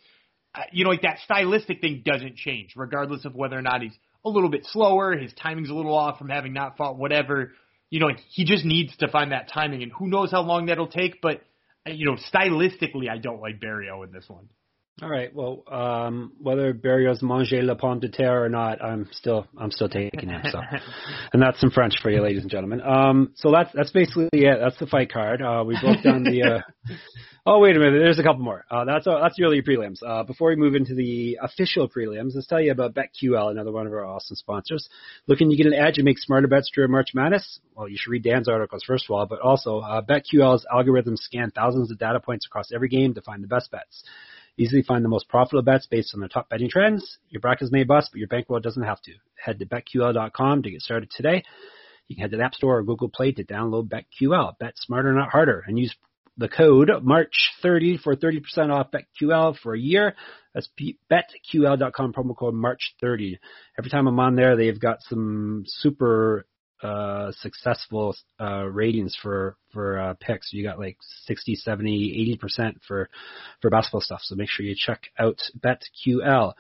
[0.72, 4.30] you know, like that stylistic thing doesn't change, regardless of whether or not he's a
[4.30, 7.52] little bit slower, his timing's a little off from having not fought, whatever.
[7.90, 10.68] You know, like he just needs to find that timing, and who knows how long
[10.68, 11.22] that'll take.
[11.22, 11.42] But
[11.88, 14.50] uh, you know, stylistically, I don't like Barriault in this one.
[15.02, 15.34] All right.
[15.36, 19.90] Well, um, whether Barriault's manger le pomme de terre or not, I'm still I'm still
[19.90, 20.42] taking him.
[20.50, 20.60] So,
[21.34, 22.82] and that's some French for you, ladies and gentlemen.
[22.82, 24.58] Um, so that's that's basically it.
[24.62, 25.42] That's the fight card.
[25.42, 26.44] Uh, we broke down the.
[26.44, 26.94] Uh,
[27.46, 28.00] oh wait a minute.
[28.00, 28.66] There's a couple more.
[28.70, 30.00] Uh, that's uh, that's really prelims.
[30.06, 33.88] Uh, before we move into the official prelims, let's tell you about BetQL, another one
[33.88, 34.88] of our awesome sponsors.
[35.28, 37.60] Looking to get an edge and make smarter bets during March Madness?
[37.76, 41.52] Well, you should read Dan's articles first of all, but also uh, BetQL's algorithms scan
[41.52, 44.04] thousands of data points across every game to find the best bets.
[44.58, 47.18] Easily find the most profitable bets based on their top betting trends.
[47.30, 49.12] Your brackets may bust, but your bankroll doesn't have to.
[49.36, 51.44] Head to BetQL.com to get started today.
[52.08, 54.58] You can head to the App Store or Google Play to download BetQL.
[54.60, 55.94] Bet smarter, not harder, and use
[56.38, 60.16] the code March30 for 30% off BetQL for a year.
[60.54, 63.38] That's betql.com promo code March30.
[63.78, 66.46] Every time I'm on there, they've got some super
[66.82, 70.54] uh, successful uh, ratings for for uh, picks.
[70.54, 73.10] You got like 60, 70, 80 percent for
[73.62, 74.22] for basketball stuff.
[74.24, 76.54] So make sure you check out BetQL.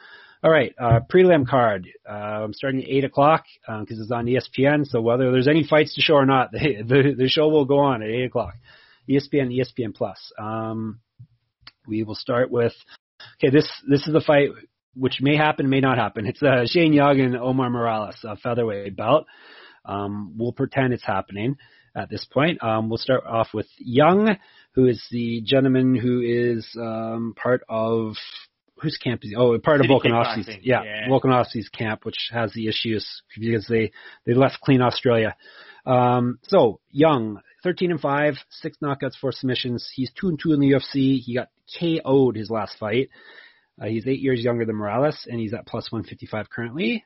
[0.43, 1.87] All right, uh, prelim card.
[2.07, 4.85] Uh, I'm starting at eight o'clock because uh, it's on ESPN.
[4.85, 7.79] So whether there's any fights to show or not, the the, the show will go
[7.79, 8.55] on at eight o'clock.
[9.09, 10.17] ESPN, ESPN Plus.
[10.39, 10.99] Um,
[11.87, 12.73] we will start with
[13.37, 13.51] okay.
[13.51, 14.49] This this is the fight
[14.95, 16.25] which may happen, may not happen.
[16.25, 19.25] It's uh, Shane Young and Omar Morales, a featherweight belt.
[19.83, 21.57] Um, we'll pretend it's happening.
[21.95, 22.61] at this point.
[22.63, 24.37] Um, we'll start off with Young,
[24.73, 28.15] who is the gentleman who is um, part of
[28.81, 29.35] whose camp is he?
[29.35, 30.49] Oh, part City of Volkanovski's.
[30.61, 31.07] Yeah, yeah.
[31.09, 33.91] Volkanovski's camp, which has the issues because they
[34.25, 35.35] they left clean Australia.
[35.85, 39.89] Um, so Young, 13 and five, six knockouts, four submissions.
[39.93, 41.19] He's two and two in the UFC.
[41.19, 41.49] He got
[41.79, 43.09] KO'd his last fight.
[43.81, 47.03] Uh, he's eight years younger than Morales, and he's at plus 155 currently.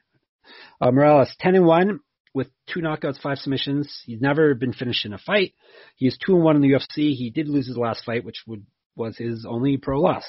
[0.81, 1.99] Uh, Morales, 10 and 1
[2.33, 4.03] with two knockouts, five submissions.
[4.05, 5.53] He's never been finished in a fight.
[5.95, 7.15] He's 2 and 1 in the UFC.
[7.15, 8.65] He did lose his last fight, which would,
[8.97, 10.25] was his only pro loss.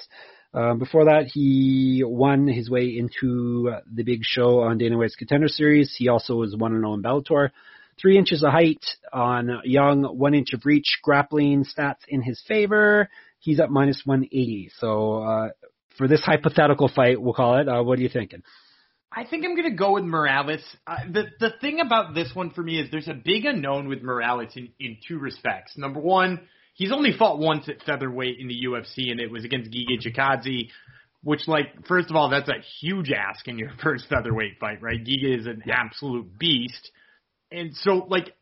[0.55, 5.17] Um, before that, he won his way into uh, the big show on Dana White's
[5.17, 5.95] Contender Series.
[5.99, 7.51] He also was 1 and 0 in Bellator.
[8.01, 13.09] Three inches of height on Young, one inch of reach, grappling stats in his favor.
[13.39, 14.71] He's at minus 180.
[14.79, 15.49] So, uh,
[15.99, 18.43] for this hypothetical fight, we'll call it, uh, what are you thinking?
[19.13, 20.63] I think I'm gonna go with Morales.
[20.87, 24.03] Uh, the the thing about this one for me is there's a big unknown with
[24.03, 25.77] Morales in in two respects.
[25.77, 26.41] Number one,
[26.75, 30.71] he's only fought once at featherweight in the UFC, and it was against Giga Chikadze,
[31.25, 35.05] which like first of all that's a huge ask in your first featherweight fight, right?
[35.05, 36.93] Giga is an absolute beast.
[37.53, 38.33] And so, like,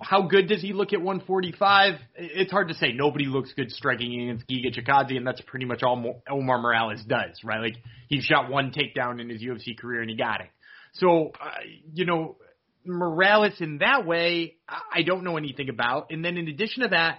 [0.00, 1.94] how good does he look at 145?
[2.16, 2.92] It's hard to say.
[2.92, 7.38] Nobody looks good striking against Giga Chikadze, and that's pretty much all Omar Morales does,
[7.44, 7.60] right?
[7.60, 7.76] Like,
[8.08, 10.48] he shot one takedown in his UFC career, and he got it.
[10.94, 11.50] So, uh,
[11.92, 12.36] you know,
[12.86, 16.10] Morales in that way, I don't know anything about.
[16.10, 17.18] And then in addition to that,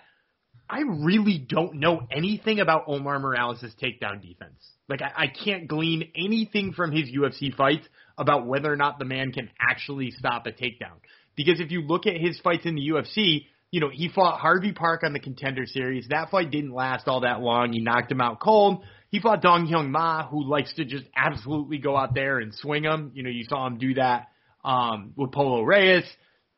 [0.67, 4.57] I really don't know anything about Omar Morales' takedown defense.
[4.89, 9.05] Like, I, I can't glean anything from his UFC fights about whether or not the
[9.05, 10.97] man can actually stop a takedown.
[11.35, 14.71] Because if you look at his fights in the UFC, you know, he fought Harvey
[14.71, 16.07] Park on the contender series.
[16.09, 17.73] That fight didn't last all that long.
[17.73, 18.83] He knocked him out cold.
[19.09, 22.83] He fought Dong Hyun Ma, who likes to just absolutely go out there and swing
[22.83, 23.11] him.
[23.13, 24.27] You know, you saw him do that
[24.63, 26.05] um, with Polo Reyes.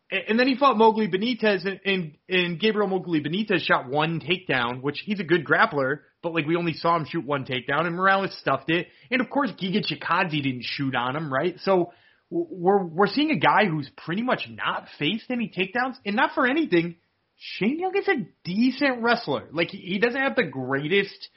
[0.10, 4.82] And then he fought Mowgli Benitez, and, and, and Gabriel Mowgli Benitez shot one takedown,
[4.82, 7.96] which he's a good grappler, but like we only saw him shoot one takedown, and
[7.96, 8.88] Morales stuffed it.
[9.12, 11.56] And of course, Giga Chikadze didn't shoot on him, right?
[11.60, 11.92] So
[12.30, 16.48] we're we're seeing a guy who's pretty much not faced any takedowns, and not for
[16.48, 16.96] anything.
[17.38, 19.48] Shane Young is a decent wrestler.
[19.52, 21.30] Like he, doesn't have the greatest,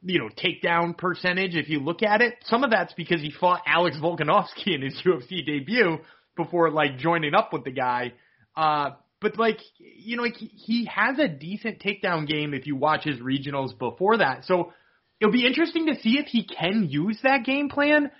[0.00, 2.34] you know, takedown percentage if you look at it.
[2.44, 5.98] Some of that's because he fought Alex Volkanovski in his UFC debut
[6.36, 8.12] before like joining up with the guy.
[8.56, 8.90] Uh,
[9.20, 13.18] but like, you know, like he has a decent takedown game if you watch his
[13.18, 14.44] regionals before that.
[14.44, 14.72] So
[15.20, 18.12] it'll be interesting to see if he can use that game plan.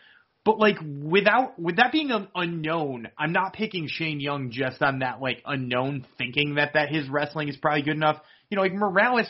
[0.44, 4.98] But like without with that being an unknown, I'm not picking Shane Young just on
[4.98, 8.20] that like unknown thinking that that his wrestling is probably good enough.
[8.50, 9.28] You know, like Morales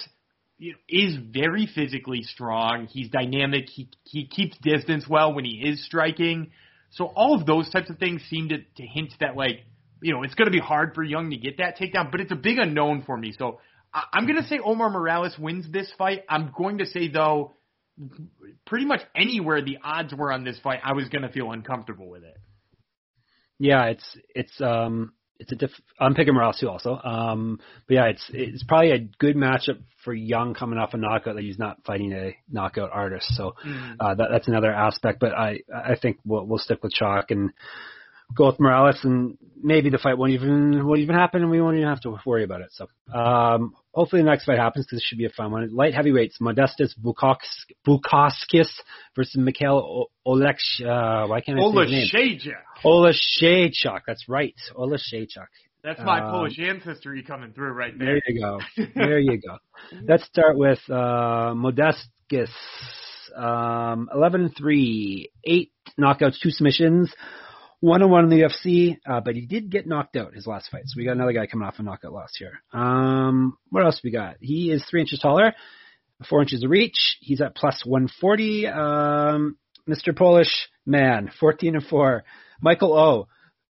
[0.59, 2.87] you know, is very physically strong.
[2.87, 3.69] He's dynamic.
[3.69, 6.51] He he keeps distance well when he is striking.
[6.93, 9.65] So all of those types of things seem to, to hint that like
[10.01, 12.33] you know it's going to be hard for Young to get that takedown, but it's
[12.33, 13.35] a big unknown for me.
[13.39, 13.61] So
[13.93, 16.25] I, I'm going to say Omar Morales wins this fight.
[16.27, 17.55] I'm going to say though,
[18.67, 22.09] pretty much anywhere the odds were on this fight, I was going to feel uncomfortable
[22.09, 22.37] with it.
[23.59, 25.71] Yeah, it's it's um it's a diff.
[25.99, 26.99] I'm picking Morales too, also.
[27.03, 31.35] Um, but yeah, it's it's probably a good matchup for Young coming off a knockout
[31.35, 33.27] that he's not fighting a knockout artist.
[33.37, 33.55] So
[34.01, 35.21] uh, that that's another aspect.
[35.21, 37.51] But I I think we'll we'll stick with chalk and
[38.35, 41.77] go with Morales, and maybe the fight won't even won't even happen, and we won't
[41.77, 42.71] even have to worry about it.
[42.73, 45.69] So um, hopefully the next fight happens because it should be a fun one.
[45.75, 46.95] Light heavyweights: Modestas
[47.87, 48.71] Bukauskas
[49.17, 50.81] versus Mikhail Oleksh.
[50.81, 52.55] Uh, why can't I say his name?
[52.85, 52.85] Olashejak.
[52.85, 54.01] Olashaychuk.
[54.07, 55.47] That's right, Olashaychuk.
[55.85, 58.23] That's my Um, Polish ancestry coming through right There there.
[58.29, 58.61] you go.
[58.95, 59.59] There you go.
[60.09, 62.51] Let's start with uh, Modestus.
[63.37, 67.13] Um, 11 3, 8 knockouts, 2 submissions,
[67.83, 70.71] 1 and 1 in the UFC, uh, but he did get knocked out his last
[70.71, 70.83] fight.
[70.87, 72.63] So we got another guy coming off a knockout loss here.
[72.73, 74.37] Um, what else we got?
[74.41, 75.53] He is 3 inches taller,
[76.29, 77.17] 4 inches of reach.
[77.21, 78.69] He's at plus 140.
[78.69, 79.57] Um,
[79.91, 80.17] Mr.
[80.17, 82.23] Polish man, 14 and 4.
[82.61, 83.27] Michael O.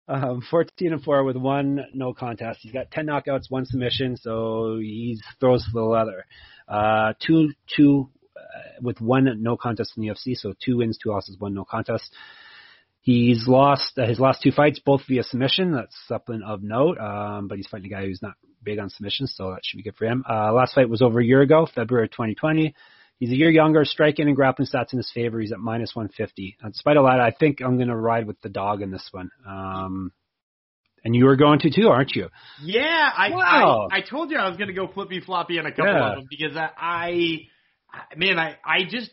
[0.09, 2.59] Um, 14 and 4 with one no contest.
[2.61, 6.27] He's got 10 knockouts, one submission, so he throws the leather.
[6.69, 8.41] Uh, 2 2 uh,
[8.83, 12.13] with one no contest in the UFC, so two wins, two losses, one no contest.
[13.03, 15.73] He's lost uh, his last two fights, both via submission.
[15.73, 16.99] That's something of note.
[16.99, 19.83] Um, but he's fighting a guy who's not big on submissions, so that should be
[19.83, 20.25] good for him.
[20.29, 22.75] Uh, last fight was over a year ago, February 2020.
[23.19, 25.41] He's a year younger, striking and grappling stats in his favor.
[25.41, 26.57] He's at minus 150.
[26.65, 29.09] Uh, despite all that, I think I'm going to ride with the dog in this
[29.13, 29.31] one.
[29.49, 30.13] Um,
[31.05, 32.29] and you are going to too, aren't you?
[32.63, 33.89] Yeah, I, Wow.
[33.91, 36.11] I I told you I was gonna go flippy floppy on a couple Yeah.
[36.11, 37.39] of them because I, I
[37.93, 39.11] I- man I I just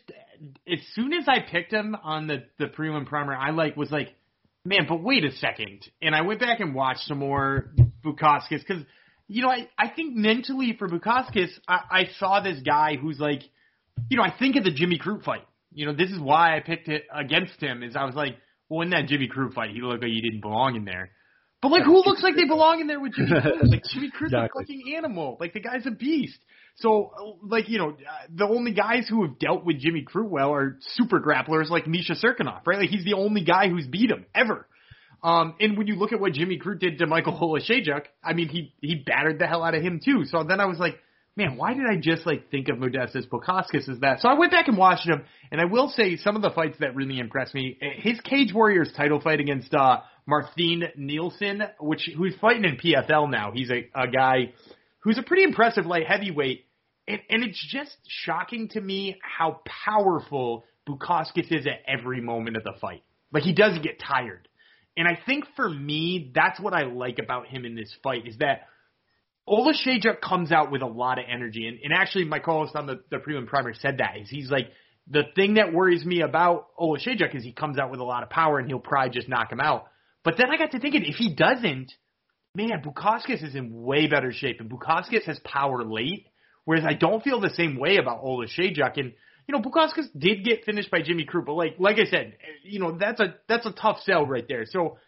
[0.66, 4.14] as soon as I picked him on the the prelim primer I like was like
[4.64, 7.72] man but wait a second and I went back and watched some more
[8.04, 8.84] Bukauskas because
[9.30, 13.42] you know, I, I think mentally for Bukauskas, I, I saw this guy who's like,
[14.08, 15.46] you know, I think of the Jimmy Crute fight.
[15.72, 17.84] You know, this is why I picked it against him.
[17.84, 18.36] Is I was like,
[18.68, 21.12] well, in that Jimmy Crute fight, he looked like he didn't belong in there.
[21.62, 23.62] But like, who looks like they belong in there with Jimmy Crute?
[23.70, 24.64] Like Jimmy Crute's exactly.
[24.64, 25.36] a fucking animal.
[25.38, 26.38] Like the guy's a beast.
[26.76, 27.96] So, like, you know,
[28.34, 32.14] the only guys who have dealt with Jimmy Crute well are super grapplers like Misha
[32.14, 32.78] Cirkunov, right?
[32.78, 34.66] Like he's the only guy who's beat him ever.
[35.22, 38.48] Um, and when you look at what Jimmy Crute did to Michael Oleksiejczuk, I mean,
[38.48, 40.24] he he battered the hell out of him too.
[40.24, 40.98] So then I was like,
[41.36, 44.20] man, why did I just like think of Modestas Bukauskas as that?
[44.20, 46.78] So I went back and watched him, and I will say some of the fights
[46.80, 47.78] that really impressed me.
[47.98, 49.98] His Cage Warriors title fight against uh,
[50.30, 53.50] Martin Nielsen, which who's fighting in PFL now.
[53.52, 54.52] He's a, a guy
[55.00, 56.66] who's a pretty impressive light heavyweight,
[57.08, 62.62] and, and it's just shocking to me how powerful Bukauskas is at every moment of
[62.62, 63.02] the fight.
[63.32, 64.48] Like he doesn't get tired.
[64.96, 68.38] And I think for me, that's what I like about him in this fight is
[68.38, 68.68] that
[69.48, 71.66] Oleksiejczuk comes out with a lot of energy.
[71.66, 74.68] And, and actually, my co-host on the, the prelim primer said that is he's like,
[75.08, 78.30] the thing that worries me about Oleksiejczuk is he comes out with a lot of
[78.30, 79.86] power and he'll probably just knock him out.
[80.24, 81.92] But then I got to thinking, if he doesn't,
[82.54, 84.60] man, Bukauskas is in way better shape.
[84.60, 86.26] And Bukauskas has power late,
[86.64, 88.98] whereas I don't feel the same way about Oleksiejczuk.
[88.98, 89.12] And
[89.46, 92.78] you know, Bukauskas did get finished by Jimmy Crute, but like like I said, you
[92.78, 94.64] know, that's a that's a tough sell right there.
[94.66, 94.98] So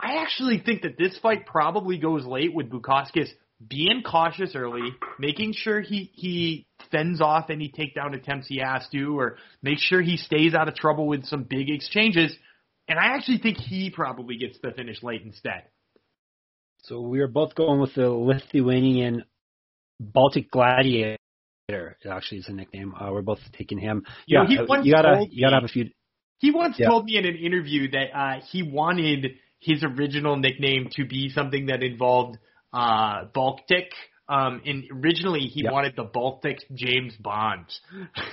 [0.00, 3.28] I actually think that this fight probably goes late with Bukauskas
[3.68, 9.18] being cautious early, making sure he he fends off any takedown attempts he has to,
[9.18, 12.36] or make sure he stays out of trouble with some big exchanges.
[12.88, 15.64] And I actually think he probably gets the finish late instead.
[16.84, 19.24] So we are both going with the Lithuanian
[20.00, 21.16] Baltic Gladiator
[22.10, 22.94] actually is a nickname.
[22.94, 24.04] Uh, we're both taking him.
[24.26, 25.90] You yeah, know, you gotta you gotta have a few.
[26.38, 26.88] He once yeah.
[26.88, 31.66] told me in an interview that uh, he wanted his original nickname to be something
[31.66, 32.36] that involved
[32.72, 33.92] uh, Baltic.
[34.28, 35.72] Um, and originally he yep.
[35.72, 37.66] wanted the Baltic James Bond.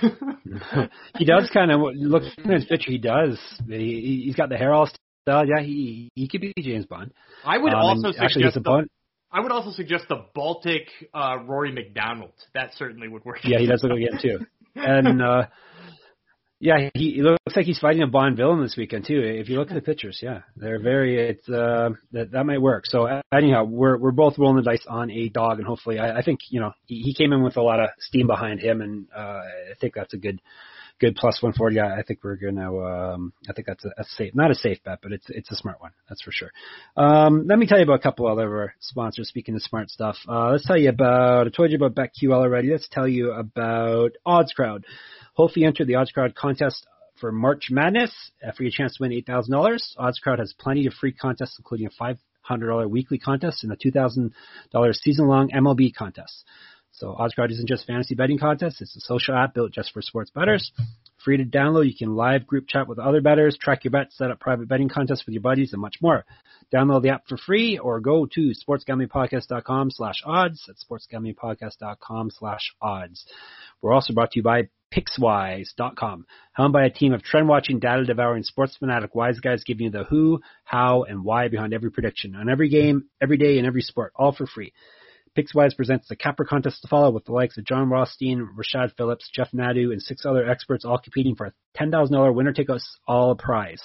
[1.18, 2.90] he does kind of look in his picture.
[2.90, 3.38] He does.
[3.66, 4.88] He, he's got the hair all
[5.22, 5.48] styled.
[5.48, 7.12] Yeah, he he could be James Bond.
[7.44, 8.86] I would um, also suggest the,
[9.32, 12.32] I would also suggest the Baltic uh, Rory McDonald.
[12.54, 13.38] That certainly would work.
[13.44, 14.46] Yeah, he does look like him too.
[14.76, 15.46] And uh,
[16.60, 19.18] yeah, he, he looks like he's fighting a Bond villain this weekend too.
[19.18, 21.30] If you look at the pictures, yeah, they're very.
[21.30, 22.84] It's uh, that that might work.
[22.84, 26.22] So anyhow, we're we're both rolling the dice on a dog, and hopefully, I, I
[26.22, 29.06] think you know he, he came in with a lot of steam behind him, and
[29.16, 30.42] uh, I think that's a good
[31.00, 31.80] good plus 140.
[31.80, 32.76] I, I think we're gonna.
[32.78, 35.56] Um, I think that's a, a safe, not a safe bet, but it's it's a
[35.56, 35.92] smart one.
[36.08, 36.50] That's for sure.
[36.94, 39.28] Um, let me tell you about a couple other sponsors.
[39.28, 41.46] Speaking of smart stuff, uh, let's tell you about.
[41.46, 42.70] I told you about BetQL already.
[42.70, 44.84] Let's tell you about Odds Crowd.
[45.34, 46.86] Hopefully, enter the Odds Crowd contest
[47.20, 48.12] for March Madness
[48.46, 49.94] uh, for your chance to win eight thousand dollars.
[49.98, 53.72] Odds Crowd has plenty of free contests, including a five hundred dollar weekly contest and
[53.72, 54.32] a two thousand
[54.72, 56.44] dollar season long MLB contest.
[56.92, 60.30] So OddsCrowd isn't just fantasy betting contests; it's a social app built just for sports
[60.30, 60.72] bettors.
[61.24, 64.30] Free to download, you can live group chat with other bettors, track your bets, set
[64.30, 66.24] up private betting contests with your buddies, and much more.
[66.74, 70.64] Download the app for free or go to sportsgamblingpodcast.com slash odds.
[70.66, 73.24] That's sportsgamblingpodcast.com slash odds.
[73.80, 79.14] We're also brought to you by Pickswise.com, helmed by a team of trend-watching, data-devouring, sports-fanatic
[79.14, 83.04] wise guys giving you the who, how, and why behind every prediction on every game,
[83.20, 84.72] every day, and every sport, all for free.
[85.36, 89.30] Pickswise presents the Capper contest to follow with the likes of Jon Rothstein, Rashad Phillips,
[89.32, 93.36] Jeff Nadu, and six other experts all competing for a $10,000 winner take us all
[93.36, 93.82] prize.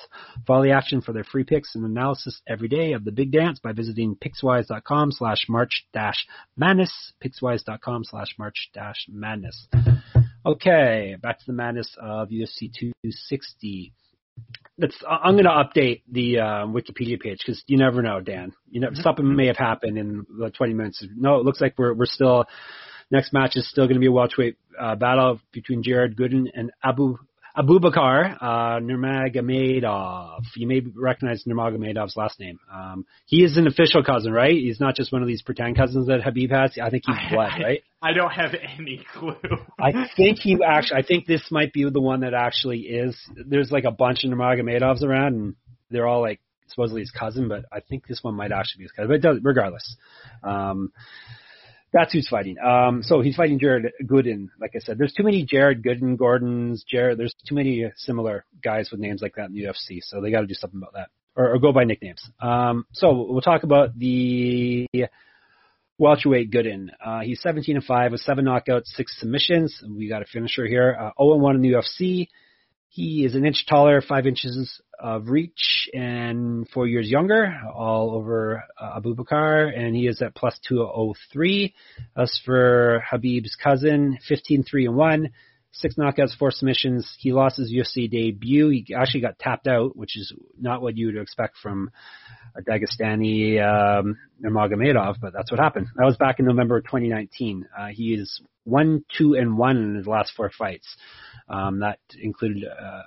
[0.48, 3.60] Follow the action for their free picks and analysis every day of the big dance
[3.60, 6.26] by visiting pickswise.com slash march dash
[6.58, 9.68] madness, pickswise.com slash march dash madness.
[10.46, 13.94] Okay, back to the madness of UFC 260
[14.78, 18.52] that's I'm going to update the uh, Wikipedia page because you never know, Dan.
[18.70, 19.02] You know, mm-hmm.
[19.02, 21.06] something may have happened in the 20 minutes.
[21.16, 22.46] No, it looks like we're we're still.
[23.12, 26.72] Next match is still going to be a welterweight uh, battle between Jared Gooden and
[26.84, 27.18] Abu
[27.58, 30.42] Abubakar uh, Nurmagomedov.
[30.56, 32.60] You may recognize Nurmagomedov's last name.
[32.74, 34.54] Um, he is an official cousin, right?
[34.54, 36.78] He's not just one of these pretend cousins that Khabib has.
[36.82, 37.82] I think he's blood, right?
[38.02, 39.36] I don't have any clue.
[39.80, 41.00] I think he actually.
[41.00, 43.18] I think this might be the one that actually is.
[43.48, 45.56] There's like a bunch of Nurmagomedovs around, and
[45.90, 48.92] they're all like supposedly his cousin, but I think this one might actually be his
[48.92, 49.08] cousin.
[49.08, 49.96] But it does, regardless.
[50.44, 50.92] Um,
[51.96, 52.58] that's who's fighting.
[52.60, 54.50] Um, so he's fighting Jared Gooden.
[54.60, 57.18] Like I said, there's too many Jared Gooden, Gordons, Jared.
[57.18, 60.00] There's too many similar guys with names like that in the UFC.
[60.02, 62.30] So they got to do something about that, or, or go by nicknames.
[62.42, 64.90] Um, so we'll talk about the
[65.98, 66.90] welterweight Gooden.
[67.04, 69.82] Uh, he's 17 and five with seven knockouts, six submissions.
[69.90, 70.98] We got a finisher here.
[71.00, 72.28] Uh, 0 and one in the UFC.
[72.90, 78.64] He is an inch taller, five inches of reach and four years younger, all over
[78.80, 81.74] uh, Abubakar, and he is at plus 203.
[82.18, 85.30] As for Khabib's cousin, 15 3 and 1,
[85.76, 87.16] six knockouts, four submissions.
[87.20, 88.70] He lost his UFC debut.
[88.70, 91.92] He actually got tapped out, which is not what you would expect from
[92.56, 95.88] a Dagestani um, Nurmagomedov, but that's what happened.
[95.98, 97.68] That was back in November of 2019.
[97.78, 100.88] Uh, he is one, two, and one in his last four fights.
[101.50, 103.04] Um, that included uh,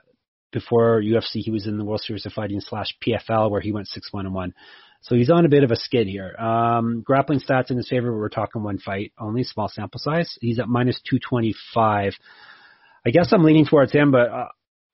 [0.52, 3.88] before UFC, he was in the World Series of Fighting slash PFL, where he went
[3.88, 4.54] six, one, and one.
[5.02, 6.34] So he's on a bit of a skid here.
[6.36, 10.36] Um, grappling stats in his favor, but we're talking one fight only, small sample size.
[10.40, 12.14] He's at minus 225.
[13.06, 14.48] I guess I'm leaning towards him, but uh,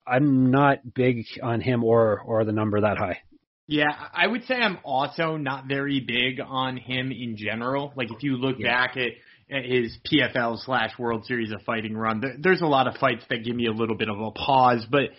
[0.05, 3.19] I'm not big on him or or the number that high.
[3.67, 7.93] Yeah, I would say I'm also not very big on him in general.
[7.95, 8.67] Like if you look yeah.
[8.67, 9.11] back at,
[9.49, 13.23] at his PFL slash World Series of Fighting run, there, there's a lot of fights
[13.31, 14.85] that give me a little bit of a pause.
[14.89, 15.09] But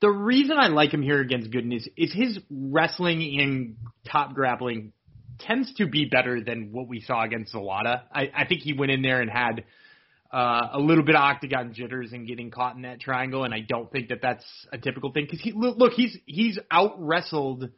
[0.00, 3.76] the reason I like him here against Gooden is, is his wrestling and
[4.10, 4.92] top grappling
[5.40, 8.02] tends to be better than what we saw against Zawada.
[8.12, 9.64] I, I think he went in there and had
[10.32, 13.60] uh, a little bit of octagon jitters and getting caught in that triangle, and I
[13.60, 17.70] don't think that that's a typical thing because he look he's he's out wrestled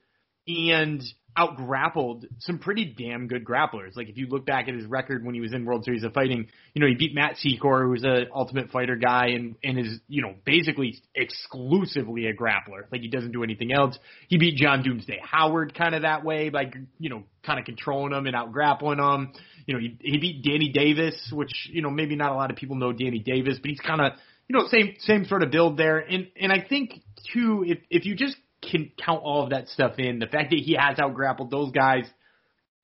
[0.47, 1.03] and
[1.37, 3.97] out grappled some pretty damn good grapplers.
[3.97, 6.13] Like if you look back at his record when he was in World Series of
[6.13, 10.01] Fighting, you know, he beat Matt Secor, who's an ultimate fighter guy and, and is,
[10.09, 12.85] you know, basically exclusively a grappler.
[12.91, 13.99] Like he doesn't do anything else.
[14.29, 18.13] He beat John Doomsday Howard kind of that way by, you know, kind of controlling
[18.13, 19.33] him and out grappling him.
[19.67, 22.57] You know, he, he beat Danny Davis, which, you know, maybe not a lot of
[22.57, 24.13] people know Danny Davis, but he's kind of,
[24.49, 25.99] you know, same, same sort of build there.
[25.99, 27.03] And, and I think
[27.33, 30.19] too, if, if you just can count all of that stuff in.
[30.19, 32.05] The fact that he has out grappled those guys,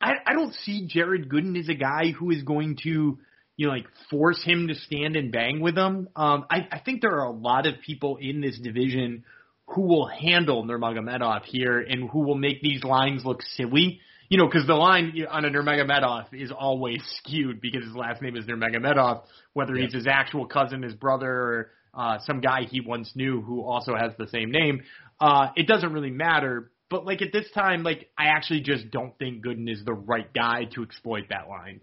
[0.00, 3.18] I, I don't see Jared Gooden as a guy who is going to,
[3.56, 6.08] you know, like force him to stand and bang with them.
[6.16, 9.24] Um, I, I think there are a lot of people in this division
[9.66, 14.00] who will handle Nurmagomedov here and who will make these lines look silly.
[14.28, 18.36] You know, because the line on a Nurmagomedov is always skewed because his last name
[18.36, 19.22] is Nurmagomedov,
[19.52, 19.84] whether yeah.
[19.84, 23.94] he's his actual cousin, his brother, or uh, some guy he once knew who also
[23.94, 24.82] has the same name.
[25.20, 26.70] Uh, it doesn't really matter.
[26.88, 30.32] But like at this time, like I actually just don't think Gooden is the right
[30.32, 31.80] guy to exploit that line.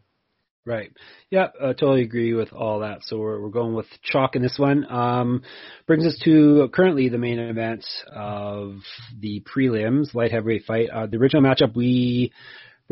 [0.66, 0.92] Right.
[1.30, 3.00] Yeah, I totally agree with all that.
[3.04, 4.90] So we're we're going with chalk in this one.
[4.90, 5.44] Um,
[5.88, 8.78] brings us to currently the main event of
[9.20, 10.90] the prelims, light heavyweight fight.
[10.90, 12.32] Uh, the original matchup we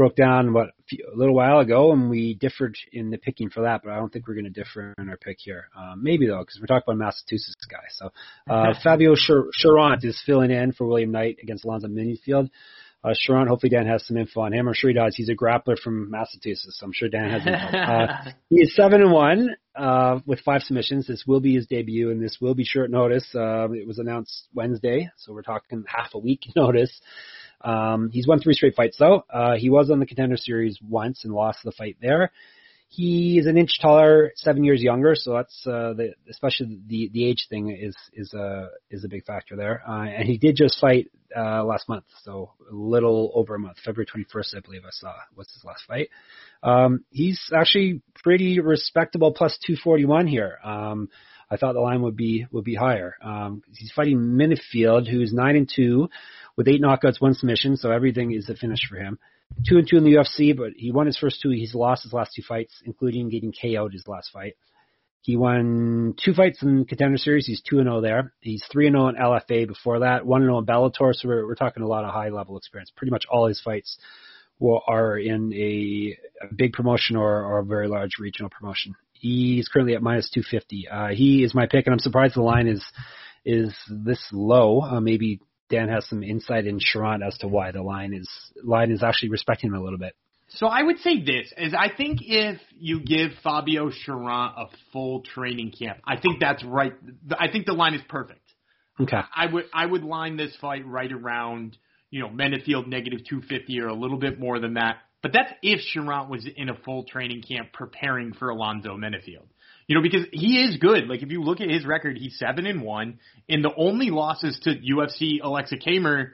[0.01, 3.81] broke down what a little while ago, and we differed in the picking for that.
[3.83, 5.69] But I don't think we're going to differ in our pick here.
[5.77, 7.83] Um, maybe though, because we're talking about Massachusetts guy.
[7.89, 8.11] So
[8.49, 12.49] uh, Fabio Cherant is filling in for William Knight against Alonzo Menifield.
[13.03, 14.67] Uh, Cherant, hopefully Dan has some info on him.
[14.67, 15.15] I'm sure he does.
[15.15, 17.77] He's a grappler from Massachusetts, so I'm sure Dan has info.
[17.77, 21.05] Uh, he is seven and one uh, with five submissions.
[21.07, 23.27] This will be his debut, and this will be short notice.
[23.35, 26.99] Uh, it was announced Wednesday, so we're talking half a week notice.
[27.63, 29.25] Um, he's won three straight fights though.
[29.29, 32.31] Uh, he was on the contender series once and lost the fight there.
[32.89, 37.25] He is an inch taller, seven years younger, so that's uh, the, especially the the
[37.25, 39.81] age thing is is a is a big factor there.
[39.87, 43.77] Uh, and he did just fight uh, last month, so a little over a month,
[43.85, 46.09] February 21st, I believe I saw was his last fight.
[46.63, 50.59] Um, he's actually pretty respectable, plus 241 here.
[50.61, 51.07] Um,
[51.51, 53.15] I thought the line would be would be higher.
[53.21, 56.09] Um, he's fighting Menifield, who's nine and two
[56.55, 59.19] with eight knockouts, one submission, so everything is a finish for him.
[59.67, 61.49] Two and two in the UFC, but he won his first two.
[61.49, 64.55] He's lost his last two fights, including getting KO'd his last fight.
[65.23, 67.45] He won two fights in the Contender Series.
[67.45, 68.33] He's two and zero oh there.
[68.39, 70.25] He's three and zero oh in LFA before that.
[70.25, 71.13] One and zero oh in Bellator.
[71.13, 72.91] So we're, we're talking a lot of high level experience.
[72.95, 73.97] Pretty much all his fights
[74.57, 78.95] will, are in a, a big promotion or, or a very large regional promotion.
[79.21, 80.87] He's currently at minus 250.
[80.87, 82.83] Uh, he is my pick, and I'm surprised the line is
[83.45, 84.81] is this low.
[84.81, 88.27] Uh, maybe Dan has some insight in Cherant as to why the line is
[88.63, 90.15] line is actually respecting him a little bit.
[90.49, 95.21] So I would say this is I think if you give Fabio Cherant a full
[95.21, 96.93] training camp, I think that's right.
[97.39, 98.41] I think the line is perfect.
[98.99, 99.21] Okay.
[99.35, 101.77] I would I would line this fight right around
[102.09, 104.97] you know Menifield negative 250 or a little bit more than that.
[105.21, 109.47] But that's if Cherant was in a full training camp preparing for Alonzo Menifield.
[109.87, 111.07] You know, because he is good.
[111.07, 113.19] Like if you look at his record, he's seven and one,
[113.49, 116.29] and the only losses to UFC Aleksa Camur,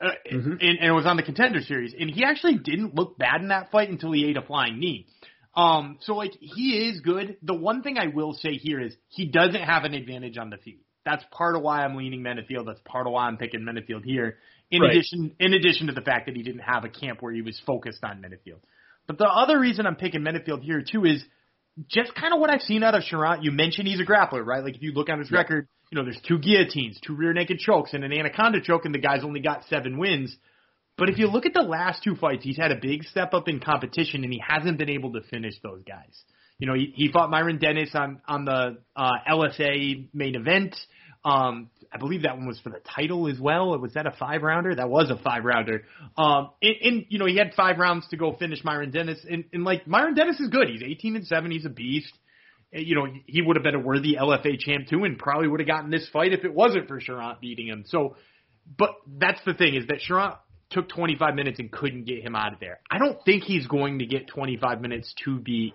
[0.00, 0.52] uh, mm-hmm.
[0.52, 3.48] and, and it was on the contender series, and he actually didn't look bad in
[3.48, 5.06] that fight until he ate a flying knee.
[5.56, 7.36] Um, so like he is good.
[7.42, 10.58] The one thing I will say here is he doesn't have an advantage on the
[10.58, 10.82] feet.
[11.04, 12.66] That's part of why I'm leaning Menifield.
[12.66, 14.36] That's part of why I'm picking Menifield here.
[14.70, 14.92] In right.
[14.92, 17.60] addition, in addition to the fact that he didn't have a camp where he was
[17.66, 18.60] focused on Menifield.
[19.06, 21.24] But the other reason I'm picking Menifield here too is
[21.88, 23.42] just kind of what I've seen out of Cherant.
[23.42, 24.62] You mentioned he's a grappler, right?
[24.62, 25.38] Like if you look on his yeah.
[25.38, 28.94] record, you know, there's two guillotines, two rear naked chokes, and an anaconda choke, and
[28.94, 30.36] the guy's only got seven wins.
[30.98, 33.48] But if you look at the last two fights, he's had a big step up
[33.48, 36.22] in competition, and he hasn't been able to finish those guys.
[36.58, 40.74] You know, he, he fought Myron Dennis on on the uh, LFA main event.
[41.24, 43.78] Um, I believe that one was for the title as well.
[43.78, 44.74] Was that a five rounder?
[44.74, 45.84] That was a five rounder.
[46.16, 49.44] Um, and, and you know he had five rounds to go finish Myron Dennis, and,
[49.52, 50.68] and like Myron Dennis is good.
[50.68, 51.50] He's 18 and seven.
[51.50, 52.12] He's a beast.
[52.70, 55.66] You know he would have been a worthy LFA champ too, and probably would have
[55.66, 57.84] gotten this fight if it wasn't for Cherant beating him.
[57.86, 58.16] So,
[58.76, 60.36] but that's the thing is that Cherant
[60.70, 62.80] took 25 minutes and couldn't get him out of there.
[62.90, 65.72] I don't think he's going to get 25 minutes to beat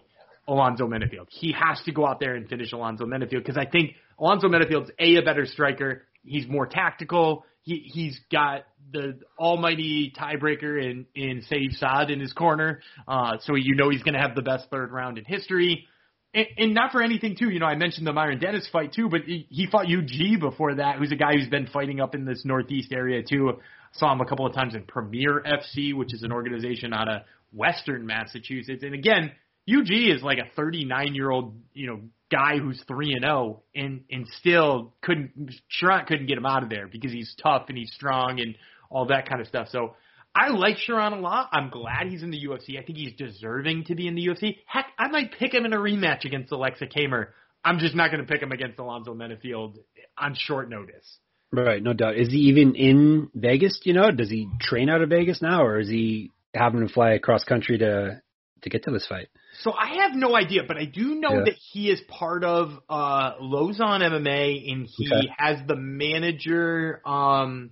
[0.48, 1.28] Alonzo Menifield.
[1.30, 4.92] He has to go out there and finish Alonzo Menifield because I think Alonzo Menifield's
[5.00, 6.04] a a better striker.
[6.24, 7.46] He's more tactical.
[7.62, 12.82] He he's got the almighty tiebreaker in in Sayif Saud in his corner.
[13.08, 15.88] Uh, so you know he's going to have the best third round in history.
[16.34, 19.08] And, and not for anything too, you know, I mentioned the Myron Dennis fight too,
[19.08, 22.26] but he, he fought UG before that, who's a guy who's been fighting up in
[22.26, 23.60] this northeast area too.
[23.94, 27.22] Saw him a couple of times in Premier FC, which is an organization out of
[27.52, 28.84] Western Massachusetts.
[28.84, 29.32] And again,
[29.70, 32.02] UG is like a 39 year old, you know,
[32.34, 36.64] guy who's three and zero, oh and and still couldn't Cherant couldn't get him out
[36.64, 38.56] of there because he's tough and he's strong and
[38.90, 39.68] all that kind of stuff.
[39.70, 39.96] So
[40.36, 41.50] I like Cherant a lot.
[41.52, 42.80] I'm glad he's in the UFC.
[42.80, 44.58] I think he's deserving to be in the UFC.
[44.66, 47.28] Heck, I might pick him in a rematch against Aleksa Camur.
[47.64, 49.78] I'm just not going to pick him against Alonzo Menifield
[50.18, 51.20] on short notice.
[51.52, 52.18] Right, no doubt.
[52.18, 53.80] Is he even in Vegas?
[53.84, 54.10] You know?
[54.10, 57.78] Does he train out of Vegas now, or is he having to fly across country
[57.78, 58.22] to
[58.64, 59.28] to get to this fight?
[59.62, 61.44] So I have no idea, but I do know yeah.
[61.46, 65.28] that he is part of uh Lauzon MMA and he okay.
[65.38, 67.72] has the manager um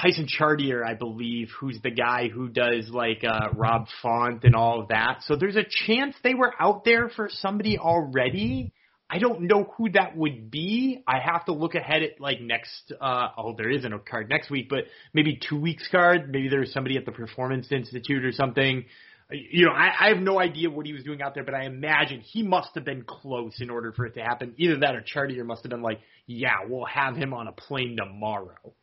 [0.00, 4.80] Tyson Chartier, I believe, who's the guy who does like uh Rob Font and all
[4.82, 5.22] of that.
[5.26, 8.72] So there's a chance they were out there for somebody already.
[9.08, 11.02] I don't know who that would be.
[11.06, 14.50] I have to look ahead at like next uh oh there isn't a card next
[14.50, 16.30] week, but maybe two weeks card.
[16.30, 18.84] Maybe there's somebody at the Performance Institute or something
[19.30, 21.64] you know, I, I have no idea what he was doing out there, but I
[21.64, 24.54] imagine he must have been close in order for it to happen.
[24.56, 27.96] Either that or Chartier must have been like, yeah, we'll have him on a plane
[27.96, 28.74] tomorrow.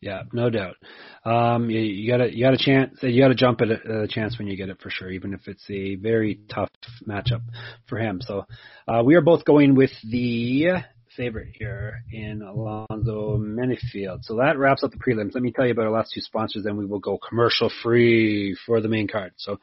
[0.00, 0.76] Yeah, no doubt.
[1.24, 2.98] Um, you, you got a you got a chance.
[3.02, 5.32] You got to jump at a, a chance when you get it for sure, even
[5.32, 6.70] if it's a very tough
[7.06, 7.42] matchup
[7.86, 8.20] for him.
[8.20, 8.44] So
[8.88, 10.82] uh, we are both going with the
[11.16, 14.24] favorite here in Alonzo Menifield.
[14.24, 15.34] So that wraps up the prelims.
[15.34, 18.56] Let me tell you about our last two sponsors, then we will go commercial free
[18.66, 19.32] for the main card.
[19.36, 19.58] So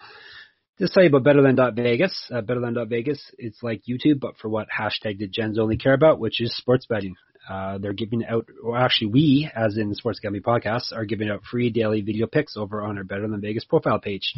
[0.80, 2.32] just tell you about BetterThan.Vegas.
[2.34, 6.40] Uh, BetterThan.Vegas, it's like YouTube, but for what hashtag did Gens only care about, which
[6.42, 7.16] is sports betting.
[7.50, 11.30] Uh, they're giving out, or actually we, as in the Sports Gambling Podcast, are giving
[11.30, 14.34] out free daily video picks over on our Better Than Vegas profile page.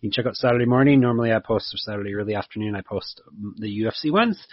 [0.00, 1.00] You can check out Saturday morning.
[1.00, 3.20] Normally I post, or Saturday early afternoon, I post
[3.56, 4.44] the UFC ones.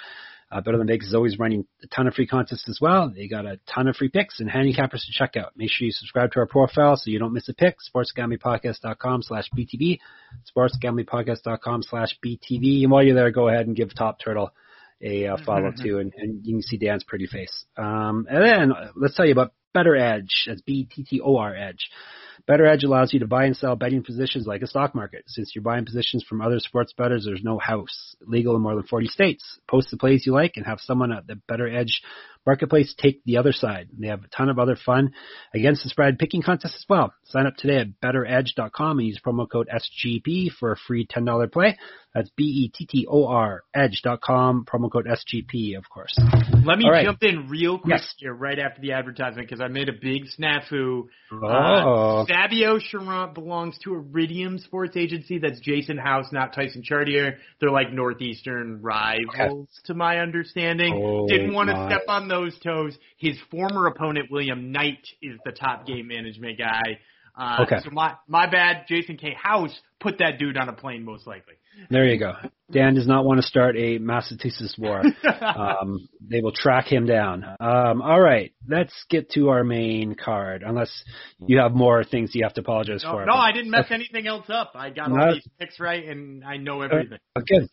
[0.54, 3.10] Uh, Better Than Vegas is always running a ton of free contests as well.
[3.10, 5.54] They got a ton of free picks and handicappers to check out.
[5.56, 7.78] Make sure you subscribe to our profile so you don't miss a pick.
[7.94, 10.00] SportsGamblingPodcast.com slash BTB.
[10.56, 12.84] SportsGamblingPodcast.com slash BTB.
[12.84, 14.52] And while you're there, go ahead and give Top Turtle
[15.02, 15.84] a uh, follow mm-hmm.
[15.84, 17.66] too, and, and you can see Dan's pretty face.
[17.78, 20.30] Um, and then uh, let's tell you about BettorEdge.
[20.48, 21.90] That's B-T-T-O-R Edge.
[22.50, 25.24] BettorEdge allows you to buy and sell betting positions like a stock market.
[25.28, 28.16] Since you're buying positions from other sports bettors, there's no house.
[28.22, 29.60] Legal in more than 40 states.
[29.70, 32.02] Post the plays you like and have someone at the BettorEdge
[32.46, 33.88] marketplace take the other side.
[33.98, 35.14] They have a ton of other fun
[35.54, 37.14] against the spread picking contests as well.
[37.26, 41.78] Sign up today at bettoredge.com and use promo code SGP for a free $10 play.
[42.14, 46.16] That's B-E-T-T-O-R edge.com, promo code SGP, of course.
[46.64, 47.06] Let me right.
[47.06, 48.14] jump in real quick yes.
[48.18, 51.06] here right after the advertisement because I made a big snafu.
[51.32, 52.20] Uh, oh.
[52.20, 55.38] Uh, Fabio Cherant belongs to Iridium Sports Agency.
[55.38, 57.38] That's Jason House, not Tyson Chartier.
[57.60, 59.86] They're like Northeastern rivals, okay.
[59.86, 60.94] to my understanding.
[60.96, 62.98] Oh, Didn't want to step on those toes.
[63.18, 67.00] His former opponent, William Knight, is the top game management guy.
[67.38, 67.78] Uh, okay.
[67.84, 68.86] So my my bad.
[68.88, 69.36] Jason K.
[69.40, 71.54] House put that dude on a plane, most likely.
[71.90, 72.34] There you go.
[72.72, 75.04] Dan does not want to start a Massachusetts war.
[75.42, 77.44] um, they will track him down.
[77.60, 80.64] Um, all right, let's get to our main card.
[80.66, 81.04] Unless
[81.46, 83.26] you have more things you have to apologize no, for.
[83.26, 84.72] No, I didn't mess anything else up.
[84.76, 87.20] I got all these picks right, and I know everything.
[87.36, 87.70] Good.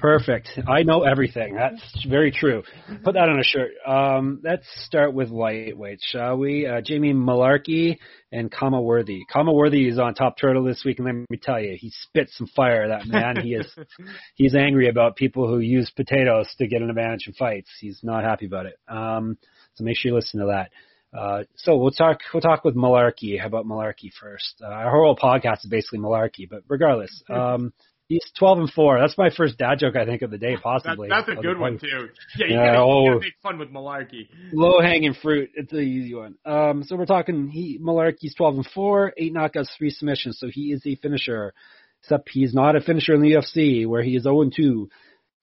[0.00, 0.48] Perfect.
[0.68, 1.54] I know everything.
[1.54, 2.62] That's very true.
[3.04, 3.72] Put that on a shirt.
[3.86, 6.66] Um, let's start with lightweight, shall we?
[6.66, 7.98] Uh, Jamie Mullarkey
[8.32, 9.20] and Khama Worthy.
[9.32, 12.36] Khama Worthy is on top turtle this week, and let me tell you, he spits
[12.36, 12.88] some fire.
[12.88, 13.66] That man, he is.
[14.34, 17.70] he's angry about people who use potatoes to get an advantage in fights.
[17.80, 18.76] He's not happy about it.
[18.88, 19.36] Um,
[19.74, 20.70] so make sure you listen to that.
[21.16, 22.20] Uh, so we'll talk.
[22.32, 23.38] We'll talk with Mullarkey.
[23.40, 24.62] How about Mullarkey first?
[24.62, 27.72] Uh, our whole podcast is basically Mullarkey, but regardless, um,
[28.10, 28.98] He's 12 and four.
[29.00, 31.08] That's my first dad joke I think of the day, possibly.
[31.08, 32.08] That, that's a good one too.
[32.36, 33.06] Yeah, you, Yeah, gotta, you oh.
[33.06, 34.26] gotta make fun with Malarkey.
[34.52, 35.50] Low hanging fruit.
[35.54, 36.34] It's an easy one.
[36.44, 37.46] Um, so we're talking.
[37.50, 40.40] He Mullarkey's 12 and four, eight knockouts, three submissions.
[40.40, 41.54] So he is a finisher.
[42.02, 44.88] Except he's not a finisher in the UFC, where he is 0 and two.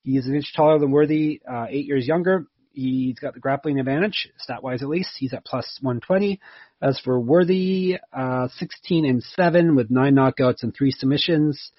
[0.02, 2.48] He is an inch taller than Worthy, uh, eight years younger.
[2.72, 5.12] He's got the grappling advantage, stat wise at least.
[5.18, 6.38] He's at plus 120.
[6.82, 11.72] As for Worthy, uh, 16 and 7 with 9 knockouts and 3 submissions.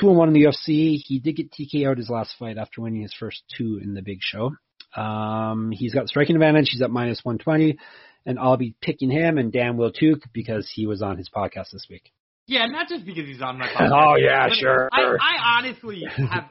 [0.00, 0.96] 2 and 1 in the UFC.
[1.04, 4.02] He did get TK out his last fight after winning his first two in the
[4.02, 4.52] big show.
[4.96, 6.68] Um, he's got striking advantage.
[6.70, 7.78] He's at minus 120.
[8.24, 11.72] And I'll be picking him, and Dan will too, because he was on his podcast
[11.72, 12.12] this week.
[12.46, 13.90] Yeah, not just because he's on my podcast.
[13.92, 14.88] Oh, yeah, sure.
[14.92, 16.44] I, I honestly have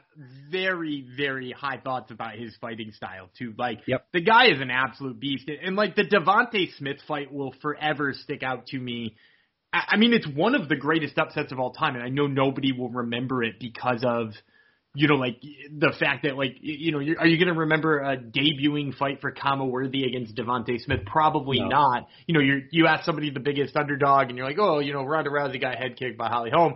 [0.50, 3.54] very, very high thoughts about his fighting style too.
[3.56, 4.06] Like, Yep.
[4.12, 8.42] the guy is an absolute beast, and like the Devonte Smith fight will forever stick
[8.42, 9.16] out to me.
[9.72, 12.72] I, mean, it's one of the greatest upsets of all time, and I know nobody
[12.72, 14.32] will remember it because of.
[14.94, 18.00] You know, like the fact that, like, you know, you're, are you going to remember
[18.00, 21.06] a debuting fight for Khama Worthy against Devonte Smith?
[21.06, 21.68] Probably No.
[21.68, 22.08] not.
[22.26, 25.02] You know, you you ask somebody the biggest underdog, and you're like, oh, you know,
[25.02, 26.74] Ronda Rousey got head kicked by Holly Holm.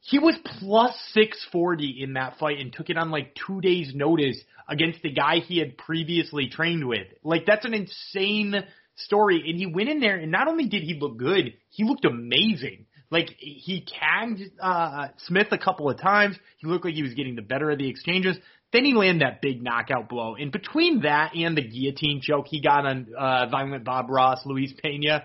[0.00, 4.38] He was plus 640 in that fight and took it on like two days' notice
[4.66, 7.08] against the guy he had previously trained with.
[7.22, 8.54] Like, that's an insane
[8.98, 9.44] story.
[9.48, 12.86] And he went in there, and not only did he look good, he looked amazing.
[13.10, 16.36] Like, he tagged uh, Smith a couple of times.
[16.58, 18.36] He looked like he was getting the better of the exchanges.
[18.72, 20.34] Then he landed that big knockout blow.
[20.34, 24.74] And between that and the guillotine choke he got on uh, Violent Bob Ross, Luis
[24.82, 25.24] Pena,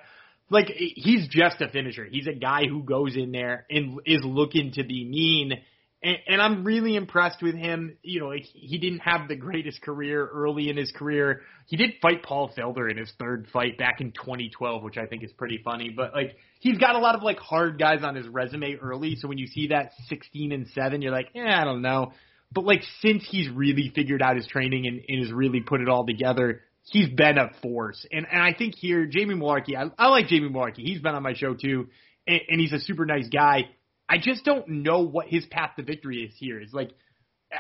[0.50, 2.06] like he's just a finisher.
[2.06, 5.62] He's a guy who goes in there and is looking to be mean.
[6.04, 7.98] And, and I'm really impressed with him.
[8.04, 11.42] You know, like he didn't have the greatest career early in his career.
[11.68, 15.24] He did fight Paul Felder in his third fight back in 2012, which I think
[15.24, 15.90] is pretty funny.
[15.96, 19.16] But like he's got a lot of like hard guys on his resume early.
[19.16, 22.12] So when you see that 16 and seven, you're like, eh, I don't know.
[22.52, 25.88] But like since he's really figured out his training and, and has really put it
[25.88, 28.06] all together, he's been a force.
[28.12, 30.80] And and I think here Jamie Mullarkey, I, I like Jamie Mullarkey.
[30.80, 31.88] He's been on my show too,
[32.28, 33.70] and, and he's a super nice guy.
[34.08, 36.62] I just don't know what his path to victory is here.
[36.62, 36.92] Is like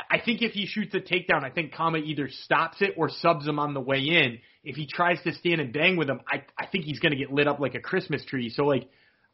[0.09, 3.47] I think if he shoots a takedown, I think Khama either stops it or subs
[3.47, 4.39] him on the way in.
[4.63, 7.17] If he tries to stand and bang with him, I I think he's going to
[7.17, 8.49] get lit up like a Christmas tree.
[8.49, 8.89] So like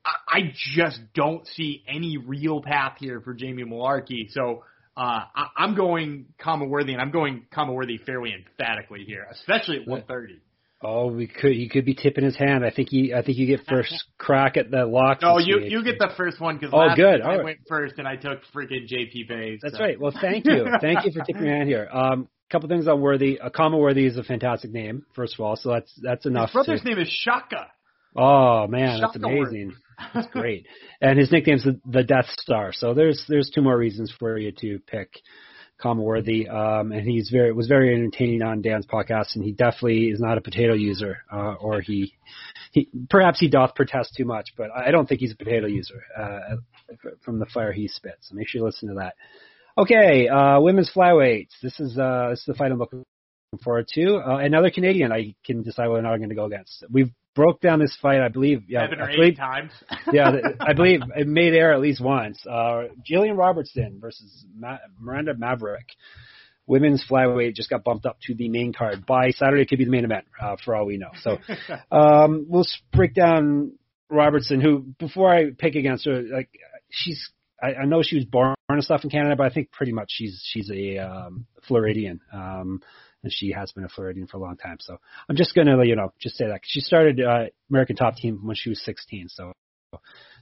[0.06, 0.40] I, I
[0.76, 4.32] just don't see any real path here for Jamie Mullarkey.
[4.32, 4.64] So
[4.98, 9.78] uh, I, I'm going Khama Worthy, and I'm going Khama Worthy fairly emphatically here, especially
[9.78, 10.42] at 130.
[10.82, 11.52] Oh, we could.
[11.52, 12.64] He could be tipping his hand.
[12.66, 13.14] I think he.
[13.14, 15.22] I think you get first crack at the lock.
[15.22, 17.16] No, you you get the first one because Oh, last good.
[17.16, 17.44] week I All right.
[17.44, 19.60] went first and I took freaking JP Buys.
[19.62, 19.84] That's so.
[19.84, 20.00] right.
[20.00, 20.66] Well, thank you.
[20.82, 21.90] Thank you for tipping your hand here.
[21.92, 23.40] Um, couple things on Worthy.
[23.40, 25.56] Uh, Khama Worthy is a fantastic name, first of all.
[25.58, 26.50] So that's that's enough.
[26.50, 27.68] His brother's to, name is Shaka.
[28.16, 29.64] oh man, that's Shaka Worthy.
[29.64, 29.76] amazing.
[30.14, 30.66] That's great.
[31.02, 32.72] And his nickname's the, the Death Star.
[32.72, 35.10] So there's there's two more reasons for you to pick
[35.82, 36.48] Khama Worthy.
[36.48, 40.38] Um, and he's very was very entertaining on Dan's podcast, and he definitely is not
[40.38, 42.14] a potato user, uh, or he
[42.72, 46.04] he perhaps he doth protest too much, but I don't think he's a potato user
[46.18, 46.58] uh,
[47.22, 48.30] from the fire he spits.
[48.30, 49.16] So make sure you listen to that.
[49.78, 51.54] Okay, uh, women's flyweights.
[51.62, 53.06] This is uh, this is the fight I'm looking
[53.64, 54.18] forward to.
[54.18, 56.84] Uh, another Canadian I can decide whether or not I'm going to go against.
[56.92, 58.64] We've broke down this fight, I believe.
[58.68, 59.72] Yeah, Seven or I eight believe, times.
[60.12, 62.38] yeah, I believe it made air at least once.
[62.46, 65.88] Uh, Jillian Robertson versus Ma- Miranda Maverick.
[66.68, 69.06] Women's flyweight just got bumped up to the main card.
[69.06, 71.12] By Saturday, it could be the main event, uh, for all we know.
[71.22, 71.38] So,
[71.98, 73.72] um, we'll s- break down
[74.10, 76.50] Robertson, who before I pick against her, like
[76.90, 77.32] she's,
[77.64, 80.10] I, I know she was born and stuff in Canada, but I think pretty much
[80.10, 82.82] she's she's a um, Floridian, um,
[83.24, 84.78] and she has been a Floridian for a long time.
[84.80, 84.98] So
[85.28, 88.56] I'm just gonna, you know, just say that she started uh, American Top Team when
[88.56, 89.54] she was 16, so
[89.94, 90.00] it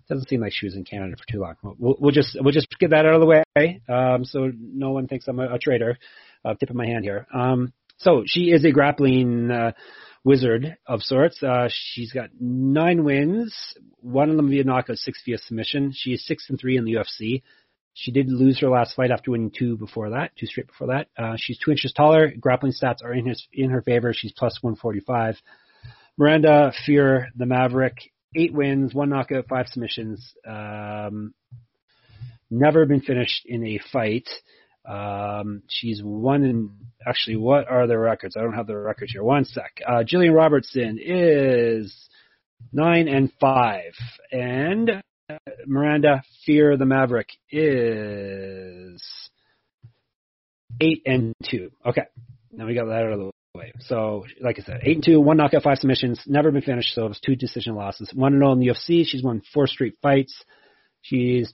[0.09, 1.55] doesn't seem like she was in Canada for too long.
[1.63, 5.07] We'll, we'll just we'll just get that out of the way, um, so no one
[5.07, 5.97] thinks I'm a, a traitor.
[6.45, 7.28] Uh, tipping my hand here.
[7.34, 9.71] Um, so she is a grappling uh,
[10.23, 11.41] wizard of sorts.
[11.41, 13.55] Uh, she's got nine wins,
[13.99, 15.91] one of them via knockout, six via submission.
[15.93, 17.41] She is six and three in the UFC.
[18.00, 21.08] She did lose her last fight after winning two before that, two straight before that.
[21.18, 22.32] Uh, she's two inches taller.
[22.39, 24.14] Grappling stats are in his in her favor.
[24.14, 25.36] She's plus 145.
[26.16, 27.95] Miranda Fear, the Maverick,
[28.36, 30.32] eight wins, one knockout, five submissions.
[30.48, 31.34] Um,
[32.52, 34.30] never been finished in a fight.
[34.88, 36.70] Um, she's won in
[37.04, 37.38] actually.
[37.38, 38.38] What are the records?
[38.38, 39.24] I don't have the records here.
[39.24, 39.82] One sec.
[39.84, 41.95] Uh, Jillian Robertson is
[42.72, 43.93] nine and five,
[44.32, 45.02] and
[45.65, 49.03] Miranda Fear the Maverick is
[50.80, 51.71] eight and two.
[51.86, 52.03] Okay,
[52.51, 53.73] now we got that out of the way.
[53.80, 56.93] So, like I said, eight and two, one knockout, five submissions, never been finished.
[56.93, 58.11] So it was two decision losses.
[58.13, 59.05] One and all in the UFC.
[59.05, 60.43] She's won four straight fights.
[61.01, 61.53] She's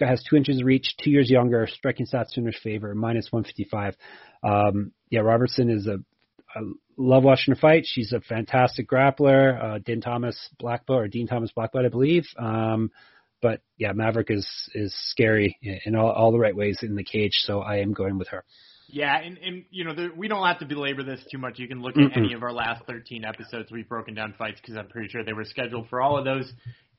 [0.00, 3.96] has two inches reach, two years younger, striking stats in her favor, minus 155.
[4.42, 5.98] Um, yeah, Robertson is a,
[6.54, 6.60] I
[6.96, 7.84] love watching her fight.
[7.86, 9.62] She's a fantastic grappler.
[9.62, 12.24] Uh, Dean Thomas black belt or Dean Thomas black belt, I believe.
[12.38, 12.90] Um,
[13.42, 17.34] but yeah, Maverick is is scary in all, all the right ways in the cage,
[17.34, 18.44] so I am going with her.
[18.88, 21.58] Yeah, and and you know there, we don't have to belabor this too much.
[21.58, 23.70] You can look at any of our last 13 episodes.
[23.70, 26.50] We've broken down fights because I'm pretty sure they were scheduled for all of those.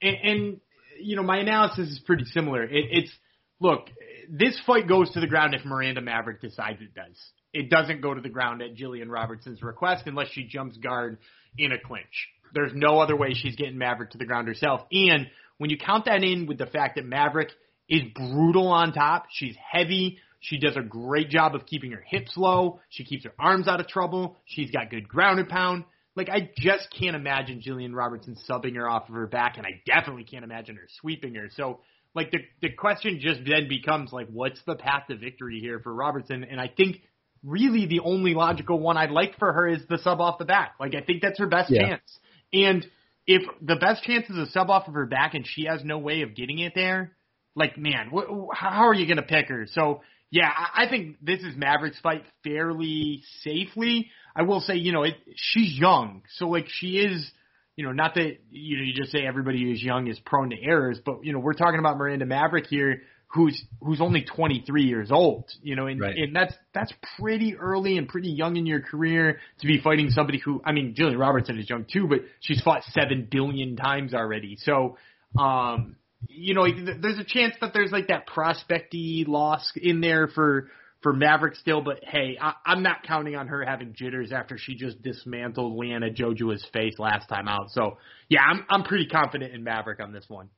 [0.01, 0.59] And, and
[0.99, 2.63] you know my analysis is pretty similar.
[2.63, 3.11] It, it's
[3.59, 3.89] look,
[4.29, 7.17] this fight goes to the ground if Miranda Maverick decides it does.
[7.55, 11.17] It doesn't go to the ground at Jillian Robertson's request unless she jumps guard
[11.57, 12.27] in a clinch.
[12.53, 14.81] There's no other way she's getting Maverick to the ground herself.
[14.91, 15.27] And
[15.57, 17.51] when you count that in with the fact that Maverick
[17.87, 22.33] is brutal on top, she's heavy, she does a great job of keeping her hips
[22.35, 25.85] low, she keeps her arms out of trouble, she's got good ground and pound.
[26.13, 29.81] Like I just can't imagine Jillian Robertson subbing her off of her back, and I
[29.85, 31.49] definitely can't imagine her sweeping her.
[31.55, 31.79] So
[32.13, 35.93] like the the question just then becomes like, what's the path to victory here for
[35.93, 36.43] Robertson?
[36.43, 36.97] And I think
[37.45, 40.75] really the only logical one I'd like for her is the sub off the back.
[40.79, 41.81] Like I think that's her best yeah.
[41.81, 42.19] chance.
[42.51, 42.85] And
[43.27, 45.97] if the best chance is a sub off of her back and she has no
[45.97, 47.13] way of getting it there,
[47.55, 49.67] like man, wh- how are you going to pick her?
[49.71, 54.09] So yeah, I think this is Maverick's fight fairly safely.
[54.35, 57.31] I will say, you know, it, she's young, so like she is,
[57.77, 60.61] you know, not that you know you just say everybody who's young is prone to
[60.61, 63.03] errors, but you know we're talking about Miranda Maverick here,
[63.35, 66.15] who's who's only 23 years old, you know, and, right.
[66.17, 70.39] and that's that's pretty early and pretty young in your career to be fighting somebody
[70.39, 74.57] who, I mean, Jillian Robertson is young too, but she's fought seven billion times already,
[74.59, 74.97] so.
[75.37, 80.69] um you know, there's a chance that there's like that prospecty loss in there for
[81.05, 84.73] for Maverick still, but hey, I, I'm not counting on her having jitters after she
[84.73, 87.69] just dismantled Liana Jojua's face last time out.
[87.69, 90.49] So yeah, I'm I'm pretty confident in Maverick on this one.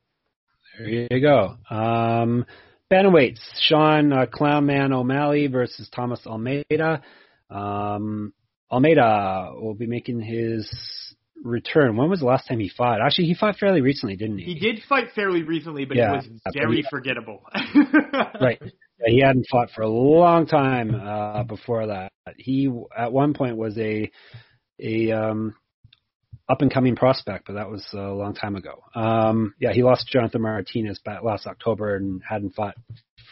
[0.78, 1.56] There you go.
[1.68, 2.46] Um,
[2.92, 7.02] Bantamweights, Sean uh, Clownman O'Malley versus Thomas Almeida.
[7.50, 8.32] Um,
[8.70, 10.70] Almeida will be making his
[11.44, 11.96] return.
[11.96, 13.00] When was the last time he fought?
[13.00, 14.54] Actually, he fought fairly recently, didn't he?
[14.54, 17.42] He did fight fairly recently, but yeah, it was very forgettable.
[18.40, 18.60] right.
[18.60, 22.12] Yeah, he hadn't fought for a long time uh, before that.
[22.36, 24.10] He at one point was a
[24.80, 25.54] a um,
[26.48, 28.82] up and coming prospect, but that was a long time ago.
[28.94, 32.74] Um, yeah, he lost Jonathan Martinez back last October and hadn't fought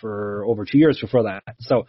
[0.00, 1.42] for over two years before that.
[1.60, 1.86] So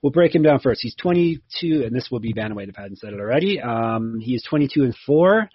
[0.00, 0.80] we'll break him down first.
[0.82, 3.60] He's 22, and this will be bantamweight if I hadn't said it already.
[3.60, 5.50] Um, is 22 and four,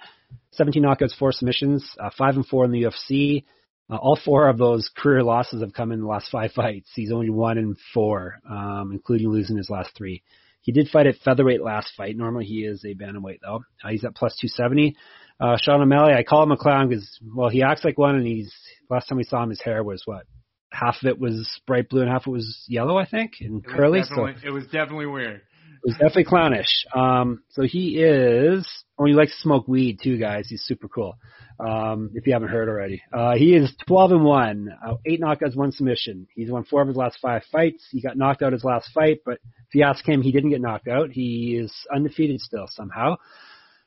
[0.52, 3.44] 17 knockouts, four submissions, uh, five and four in the UFC.
[3.90, 6.92] Uh, all four of those career losses have come in the last five fights.
[6.94, 10.22] He's only one and four, um, including losing his last three.
[10.68, 12.18] He did fight at featherweight last fight.
[12.18, 13.64] Normally he is a bantamweight though.
[13.82, 14.98] Uh, he's at plus 270.
[15.40, 18.28] Uh, Sean O'Malley, I call him a clown because, well, he acts like one and
[18.28, 18.54] he's,
[18.90, 20.26] last time we saw him, his hair was what,
[20.70, 23.64] half of it was bright blue and half of it was yellow, I think, and
[23.64, 24.04] it curly.
[24.04, 25.42] So it was definitely weird.
[25.88, 26.86] Was definitely clownish.
[26.94, 28.68] Um, so he is.
[29.00, 30.48] Oh, he likes to smoke weed too, guys.
[30.50, 31.18] He's super cool.
[31.62, 35.56] Um, if you haven't heard already, uh, he is 12 and one, uh, eight knockouts,
[35.56, 36.28] one submission.
[36.36, 37.88] He's won four of his last five fights.
[37.90, 39.36] He got knocked out his last fight, but
[39.70, 41.12] if you ask him, he didn't get knocked out.
[41.12, 43.16] He is undefeated still somehow.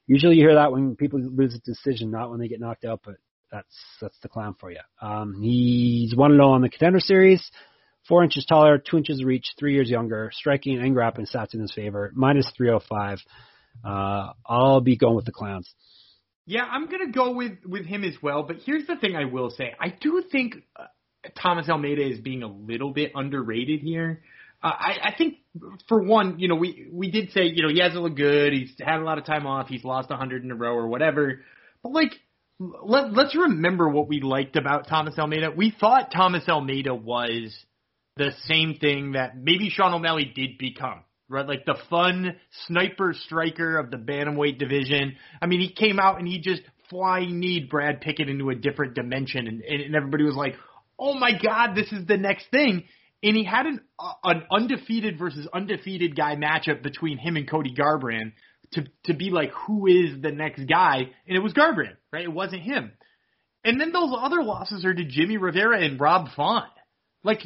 [0.07, 3.01] Usually you hear that when people lose a decision, not when they get knocked out,
[3.05, 3.17] but
[3.53, 4.81] that's that's the clown for you.
[5.03, 7.51] Um, he's one and zero on the contender series.
[8.11, 11.73] Four inches taller, two inches reach, three years younger, striking and grappling stats in his
[11.73, 13.21] favor, minus 305.
[13.85, 15.73] Uh, I'll be going with the clowns.
[16.45, 18.43] Yeah, I'm gonna go with with him as well.
[18.43, 20.87] But here's the thing: I will say, I do think uh,
[21.41, 24.23] Thomas Almeida is being a little bit underrated here.
[24.61, 25.37] Uh, I, I think
[25.89, 28.53] for one, you know, we we did say, you know, he hasn't looked good.
[28.53, 29.69] He's had a lot of time off.
[29.69, 31.43] He's lost 100 in a row or whatever.
[31.85, 32.15] But like,
[32.59, 35.53] let, let's remember what we liked about Thomas Almeida.
[35.57, 37.57] We thought Thomas Almeida was
[38.17, 41.47] the same thing that maybe Sean O'Malley did become, right?
[41.47, 42.37] Like the fun
[42.67, 45.17] sniper striker of the bantamweight division.
[45.41, 48.95] I mean, he came out and he just flying kneed Brad Pickett into a different
[48.95, 50.55] dimension, and, and everybody was like,
[50.99, 52.85] "Oh my God, this is the next thing."
[53.23, 57.75] And he had an uh, an undefeated versus undefeated guy matchup between him and Cody
[57.75, 58.33] Garbrandt
[58.73, 62.25] to to be like who is the next guy, and it was Garbrandt, right?
[62.25, 62.93] It wasn't him.
[63.65, 66.71] And then those other losses are to Jimmy Rivera and Rob Font.
[67.23, 67.43] Like,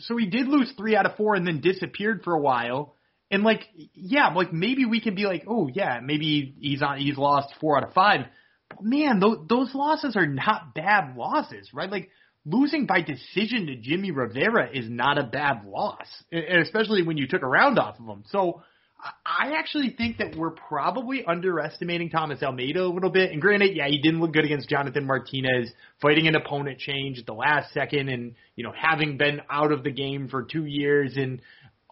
[0.00, 2.96] so he did lose three out of four and then disappeared for a while.
[3.30, 7.16] And like, yeah, like maybe we can be like, oh yeah, maybe he's on, he's
[7.16, 8.26] lost four out of five.
[8.68, 11.90] But man, those those losses are not bad losses, right?
[11.90, 12.10] Like
[12.44, 17.26] losing by decision to Jimmy Rivera is not a bad loss, and especially when you
[17.26, 18.24] took a round off of him.
[18.28, 18.62] So
[19.02, 23.32] I actually think that we're probably underestimating Thomas Almeida a little bit.
[23.32, 27.26] And granted, yeah, he didn't look good against Jonathan Martinez, fighting an opponent change at
[27.26, 31.16] the last second and, you know, having been out of the game for two years
[31.16, 31.40] and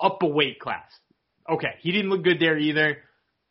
[0.00, 0.88] up a weight class.
[1.50, 2.98] Okay, he didn't look good there either.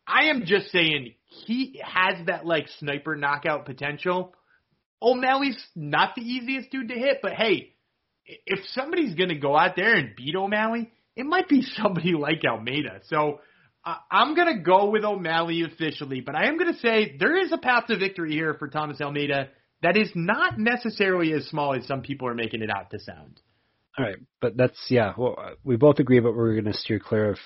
[0.06, 4.34] I am just saying he has that like sniper knockout potential.
[5.02, 7.74] O'Malley's not the easiest dude to hit, but hey,
[8.24, 13.00] if somebody's to go out there and beat O'Malley, it might be somebody like Almeida.
[13.08, 13.40] So
[13.84, 17.50] I'm going to go with O'Malley officially, but I am going to say there is
[17.52, 19.48] a path to victory here for Thomas Almeida
[19.82, 23.40] that is not necessarily as small as some people are making it out to sound.
[23.98, 25.14] All right, but that's yeah.
[25.16, 27.38] Well, we both agree, but we're going to steer clear of.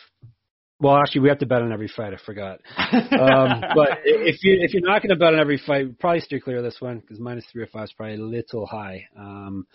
[0.80, 2.12] Well, actually, we have to bet on every fight.
[2.12, 2.60] I forgot.
[2.78, 6.40] um, but if you if you're not going to bet on every fight, probably steer
[6.40, 9.06] clear of this one because minus three or five is probably a little high.
[9.18, 9.66] Um,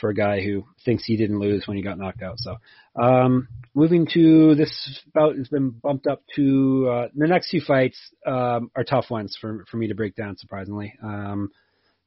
[0.00, 2.38] for a guy who thinks he didn't lose when he got knocked out.
[2.38, 2.56] So,
[3.00, 7.98] um, moving to this bout has been bumped up to uh, the next two fights
[8.26, 10.36] um, are tough ones for for me to break down.
[10.36, 11.50] Surprisingly, um,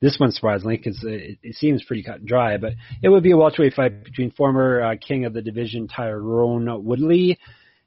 [0.02, 3.32] this one surprisingly because it, it seems pretty cut and dry, but it would be
[3.32, 7.38] a welterweight fight between former uh, king of the division Tyron Woodley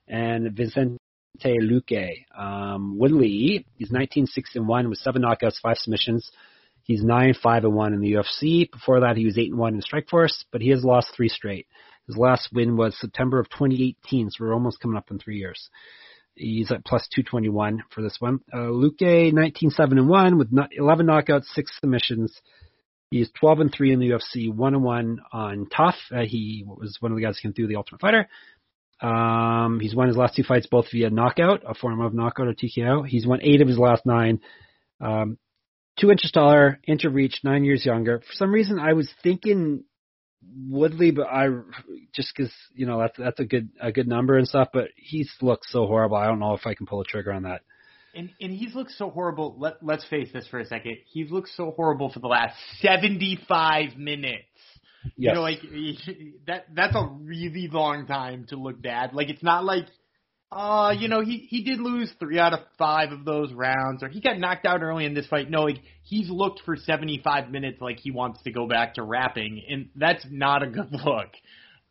[0.07, 0.98] and Vicente
[1.44, 2.24] Luque.
[2.36, 6.30] Um, Woodley is 19 6 and 1 with seven knockouts, five submissions.
[6.85, 8.70] He's nine five and one in the UFC.
[8.70, 11.66] Before that, he was eight and one in Strikeforce, but he has lost three straight.
[12.07, 15.70] His last win was September of 2018, so we're almost coming up in three years.
[16.35, 18.41] He's at plus 221 for this one.
[18.53, 22.39] Uh, Luque, 19 7 and 1 with 11 knockouts, 6 submissions.
[23.11, 25.95] He's 12 and 3 in the UFC, 1 and 1 on Tough.
[26.14, 28.28] Uh, he was one of the guys who came through the Ultimate Fighter.
[29.01, 32.55] Um, he's won his last two fights both via knockout, a form of knockout or
[32.55, 33.07] TKO.
[33.07, 34.41] He's won eight of his last nine.
[35.01, 35.39] Um,
[35.99, 38.20] two inches taller, inch of reach, nine years younger.
[38.20, 39.84] For some reason, I was thinking
[40.68, 41.49] Woodley, but I
[42.14, 44.68] just because you know that's that's a good a good number and stuff.
[44.72, 46.16] But he's looked so horrible.
[46.16, 47.62] I don't know if I can pull a trigger on that.
[48.14, 49.57] And and he's looked so horrible.
[49.59, 50.99] Let let's face this for a second.
[51.07, 54.45] He's looked so horrible for the last seventy five minutes.
[55.16, 55.30] Yes.
[55.30, 55.61] You know, like
[56.47, 59.12] that that's a really long time to look bad.
[59.14, 59.86] Like it's not like
[60.55, 64.09] uh, you know, he he did lose three out of five of those rounds, or
[64.09, 65.50] he got knocked out early in this fight.
[65.50, 69.62] No, like, he's looked for 75 minutes like he wants to go back to rapping,
[69.68, 71.30] and that's not a good look.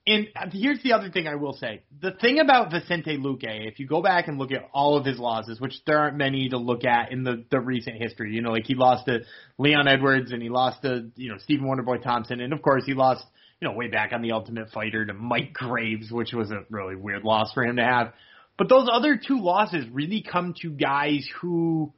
[0.07, 3.87] And here's the other thing I will say: the thing about Vicente Luque, if you
[3.87, 6.85] go back and look at all of his losses, which there aren't many to look
[6.85, 9.19] at in the the recent history, you know, like he lost to
[9.57, 12.93] Leon Edwards and he lost to you know Stephen Wonderboy Thompson, and of course he
[12.93, 13.25] lost
[13.59, 16.95] you know way back on the Ultimate Fighter to Mike Graves, which was a really
[16.95, 18.13] weird loss for him to have.
[18.57, 21.93] But those other two losses really come to guys who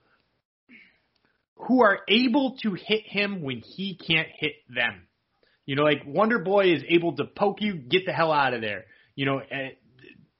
[1.57, 5.07] who are able to hit him when he can't hit them.
[5.65, 8.61] You know, like Wonder Boy is able to poke you, get the hell out of
[8.61, 8.85] there.
[9.15, 9.69] You know, uh,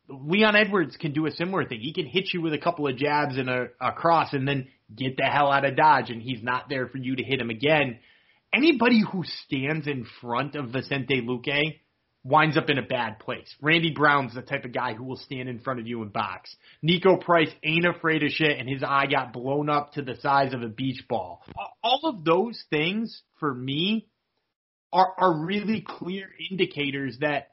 [0.10, 1.80] Leon Edwards can do a similar thing.
[1.80, 4.68] He can hit you with a couple of jabs and a, a cross and then
[4.94, 7.50] get the hell out of dodge and he's not there for you to hit him
[7.50, 8.00] again.
[8.54, 11.80] Anybody who stands in front of Vicente Luque
[12.26, 13.48] winds up in a bad place.
[13.62, 16.54] Randy Brown's the type of guy who will stand in front of you and box.
[16.84, 20.54] Niko Price ain't afraid of shit, and his eye got blown up to the size
[20.54, 21.44] of a beach ball.
[21.84, 24.08] All of those things, for me,
[24.92, 27.50] are, are really clear indicators that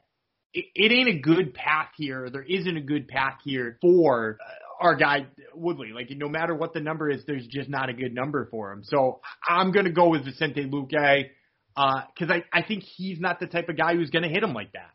[0.53, 2.29] it, it ain't a good path here.
[2.31, 5.91] There isn't a good path here for uh, our guy Woodley.
[5.93, 8.83] Like no matter what the number is, there's just not a good number for him.
[8.83, 11.29] So I'm gonna go with Vicente Luque
[11.75, 14.43] because uh, I I think he's not the type of guy who's going to hit
[14.43, 14.91] him like that.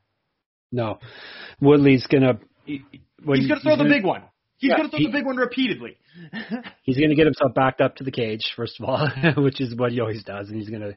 [0.70, 0.98] No,
[1.60, 2.38] Woodley's going to.
[2.64, 2.82] He's
[3.24, 4.22] going to throw the gonna, big one.
[4.58, 5.96] He's yeah, going to throw he, the big one repeatedly.
[6.82, 9.74] he's going to get himself backed up to the cage first of all, which is
[9.74, 10.96] what he always does, and he's going to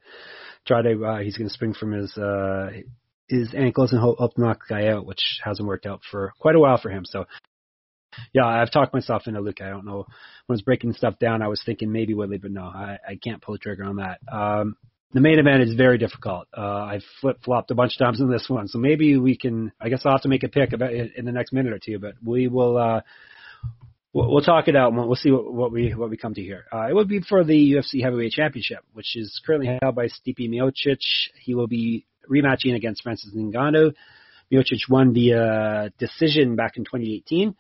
[0.68, 1.06] try to.
[1.06, 2.70] Uh, he's going to spring from his uh,
[3.28, 6.34] his ankles and hope, hope to knock the guy out, which hasn't worked out for
[6.40, 7.06] quite a while for him.
[7.06, 7.26] So
[8.34, 9.62] yeah, I've talked myself into Luque.
[9.62, 10.06] I don't know
[10.46, 11.42] when I was breaking stuff down.
[11.42, 14.20] I was thinking maybe Woodley, but no, I, I can't pull the trigger on that.
[14.32, 14.76] Um,
[15.14, 16.48] the main event is very difficult.
[16.56, 19.72] Uh, I've flip flopped a bunch of times in this one, so maybe we can.
[19.80, 21.80] I guess I'll have to make a pick about it in the next minute or
[21.80, 22.78] two, but we will.
[22.78, 23.02] Uh,
[24.14, 24.94] we'll, talk it out.
[24.94, 26.66] And we'll see what, what we what we come to here.
[26.72, 30.40] Uh, it would be for the UFC Heavyweight Championship, which is currently held by Stipe
[30.40, 31.00] Miocic.
[31.42, 33.94] He will be rematching against Francis Ngannou.
[34.52, 37.56] Miocic won via decision back in 2018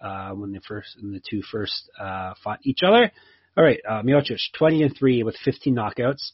[0.00, 3.10] uh, when the first when the two first uh, fought each other.
[3.56, 6.32] All right, uh, Miocic 20 and three with 15 knockouts.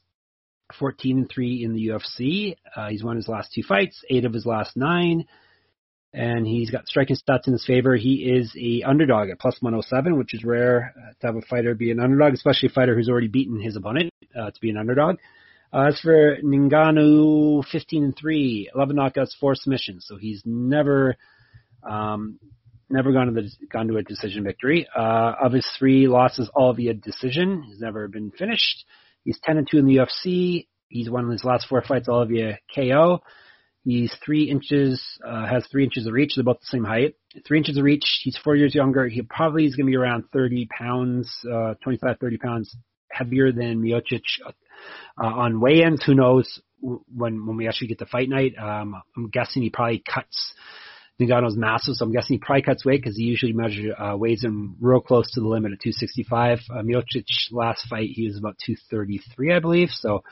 [0.79, 2.57] 14 and 3 in the UFC.
[2.75, 5.27] Uh, he's won his last two fights, eight of his last nine,
[6.13, 7.97] and he's got striking stats in his favor.
[7.97, 11.75] He is a underdog at plus 107, which is rare uh, to have a fighter
[11.75, 14.77] be an underdog, especially a fighter who's already beaten his opponent uh, to be an
[14.77, 15.17] underdog.
[15.73, 20.07] Uh, as for Ngannou, 15 and 3, 11 knockouts, four submissions.
[20.09, 21.17] So he's never
[21.83, 22.39] um,
[22.91, 24.89] never gone to the gone to a decision victory.
[24.97, 27.63] Uh, of his three losses, all via decision.
[27.63, 28.85] He's never been finished.
[29.29, 30.69] He's ten and two in the UFC.
[30.89, 33.21] He's won his last four fights all via KO.
[33.85, 36.33] He's three inches, uh, has three inches of reach.
[36.35, 37.15] They're about the same height.
[37.47, 38.21] Three inches of reach.
[38.23, 39.07] He's four years younger.
[39.07, 42.75] He probably is going to be around 30 pounds, uh, 25, 30 pounds
[43.11, 44.51] heavier than Miocic uh,
[45.19, 46.03] on weigh-ins.
[46.05, 48.55] Who knows when when we actually get to fight night?
[48.59, 50.55] Um, I'm guessing he probably cuts.
[51.21, 54.45] Ngannou's massive, so I'm guessing he probably cuts weight because he usually measures uh, weighs
[54.45, 56.61] him real close to the limit of 265.
[56.71, 59.89] Uh, Miocic last fight he was about 233, I believe.
[59.91, 60.23] So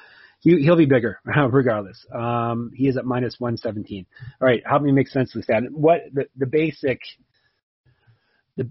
[0.41, 1.19] he, he'll be bigger
[1.51, 2.05] regardless.
[2.15, 4.07] Um, he is at minus 117.
[4.41, 5.63] All right, help me make sense of this.
[5.73, 7.01] What the, the basic,
[8.57, 8.71] the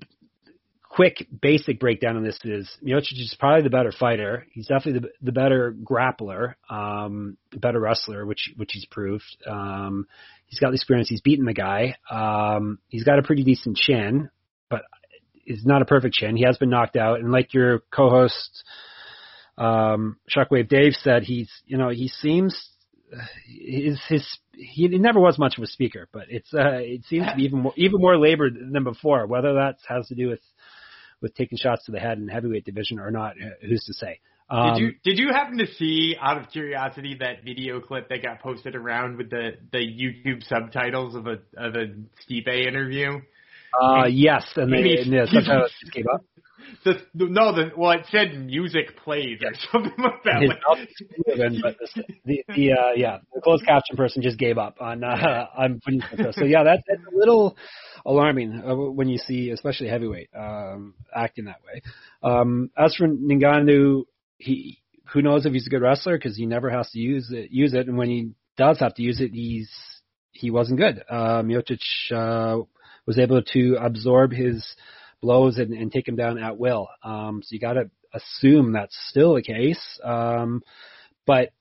[0.95, 4.47] quick basic breakdown on this is Miocic is probably the better fighter.
[4.53, 9.25] He's definitely the, the better grappler, um, better wrestler, which which he's proved.
[9.45, 10.07] Um,
[10.47, 11.09] he's got the experience.
[11.09, 11.95] He's beaten the guy.
[12.09, 14.29] Um, he's got a pretty decent chin,
[14.69, 14.83] but
[15.45, 16.35] it's not a perfect chin.
[16.35, 18.63] He has been knocked out, and like your co-host
[19.57, 22.69] um, Shockwave Dave said he's, you know, he seems
[23.47, 27.35] his his he never was much of a speaker, but it's uh, it seems to
[27.35, 29.27] be even more even more labored than before.
[29.27, 30.41] Whether that has to do with
[31.21, 34.19] with taking shots to the head in heavyweight division or not, who's to say?
[34.49, 38.21] Um, did you did you happen to see, out of curiosity, that video clip that
[38.23, 41.87] got posted around with the the YouTube subtitles of a of a
[42.23, 43.21] Stipe interview?
[43.81, 46.21] Uh, yes, and, they, and the subtitles came up
[46.83, 50.41] the, the no the well it said music plays or something like that.
[50.41, 50.51] His
[51.61, 55.47] but the the, the uh, yeah the closed caption person just gave up on uh,
[55.57, 56.01] on putting.
[56.33, 57.57] So yeah, that, that's a little
[58.05, 61.81] alarming uh, when you see especially heavyweight um, acting that way.
[62.23, 64.03] Um, as for Ngannou,
[64.37, 64.81] he
[65.13, 67.73] who knows if he's a good wrestler because he never has to use it use
[67.73, 69.71] it, and when he does have to use it, he's
[70.31, 71.03] he wasn't good.
[71.09, 71.79] Uh, Miocic
[72.11, 72.61] uh,
[73.05, 74.65] was able to absorb his
[75.21, 76.89] blows and, and take him down at will.
[77.03, 79.81] Um, so you got to assume that's still the case.
[80.03, 80.61] Um,
[81.25, 81.51] but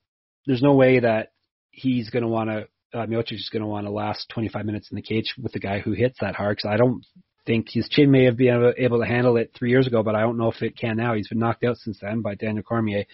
[0.46, 1.32] there's no way that
[1.70, 2.68] he's going to want to,
[2.98, 5.60] uh, Miocic is going to want to last 25 minutes in the cage with the
[5.60, 6.58] guy who hits that hard.
[6.60, 7.04] Cause I don't
[7.46, 10.20] think his chin may have been able, to handle it three years ago, but I
[10.20, 11.14] don't know if it can now.
[11.14, 13.04] He's been knocked out since then by Daniel Cormier.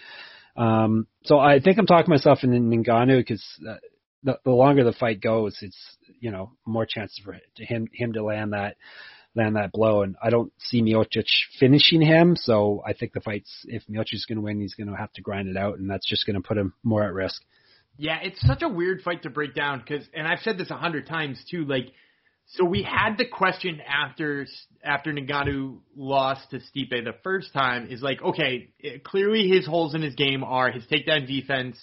[0.55, 3.75] Um, so I think I'm talking myself in Ngannou because uh,
[4.23, 5.77] the, the longer the fight goes, it's
[6.19, 8.75] you know more chances for him him to land that
[9.35, 10.03] land that blow.
[10.03, 11.25] And I don't see Miocic
[11.59, 14.95] finishing him, so I think the fight's if Miocic's going to win, he's going to
[14.95, 17.41] have to grind it out, and that's just going to put him more at risk.
[17.97, 20.77] Yeah, it's such a weird fight to break down because, and I've said this a
[20.77, 21.65] hundred times too.
[21.65, 21.91] Like,
[22.55, 24.45] so we had the question after
[24.83, 29.95] after Ngannou lost to Stipe the first time is like, okay, it, clearly his holes
[29.95, 31.77] in his game are his takedown defense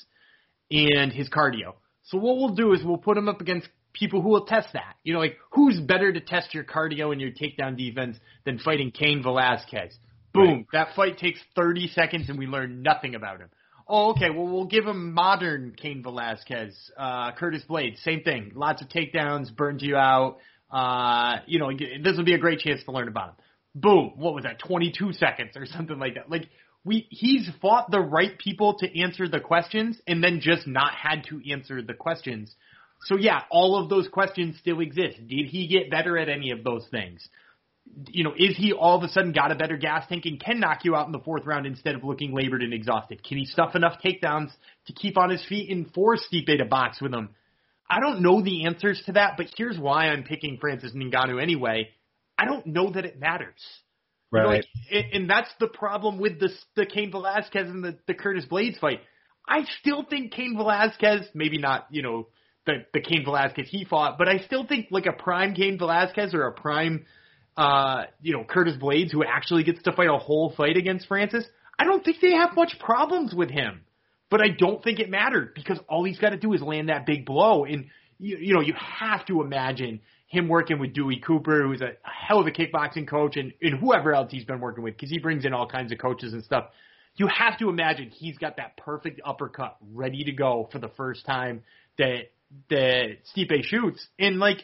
[0.70, 1.74] and his cardio.
[2.04, 4.96] So what we'll do is we'll put him up against people who will test that.
[5.04, 8.90] You know, like who's better to test your cardio and your takedown defense than fighting
[8.90, 9.96] Cain Velasquez?
[10.34, 10.66] Boom, right.
[10.72, 13.48] that fight takes 30 seconds and we learn nothing about him.
[13.88, 14.28] Oh, okay.
[14.28, 18.52] Well, we'll give him modern Cain Velasquez, uh, Curtis Blaydes, same thing.
[18.54, 20.38] Lots of takedowns, burns you out.
[20.70, 23.34] Uh, you know, this would be a great chance to learn about him.
[23.74, 24.12] Boom.
[24.16, 24.58] What was that?
[24.58, 26.30] 22 seconds or something like that.
[26.30, 26.48] Like
[26.84, 31.24] we, he's fought the right people to answer the questions and then just not had
[31.30, 32.54] to answer the questions
[33.04, 35.18] so yeah, all of those questions still exist.
[35.26, 37.26] Did he get better at any of those things?
[38.08, 40.60] You know, is he all of a sudden got a better gas tank and can
[40.60, 43.24] knock you out in the fourth round instead of looking labored and exhausted?
[43.24, 44.50] Can he stuff enough takedowns
[44.86, 47.30] to keep on his feet and force Stipe to box with him?
[47.90, 51.88] I don't know the answers to that, but here's why I'm picking Francis Ngannou anyway.
[52.36, 53.60] I don't know that it matters.
[54.30, 54.42] Right.
[54.42, 58.14] You know, like, and that's the problem with the the Cain Velasquez and the, the
[58.14, 59.00] Curtis Blaydes fight.
[59.46, 62.28] I still think Cain Velasquez, maybe not, you know,
[62.66, 66.34] the the Cain Velasquez he fought, but I still think like a prime Cain Velasquez
[66.34, 67.06] or a prime
[67.56, 71.44] uh you know Curtis Blaydes who actually gets to fight a whole fight against Francis,
[71.78, 73.80] I don't think they have much problems with him.
[74.30, 77.06] But I don't think it mattered because all he's got to do is land that
[77.06, 77.86] big blow and
[78.18, 82.38] you, you know you have to imagine him working with Dewey Cooper, who's a hell
[82.38, 85.46] of a kickboxing coach, and, and whoever else he's been working with, because he brings
[85.46, 86.66] in all kinds of coaches and stuff.
[87.16, 91.24] You have to imagine he's got that perfect uppercut ready to go for the first
[91.24, 91.62] time
[91.96, 92.30] that
[92.70, 94.58] that Stipe shoots, and like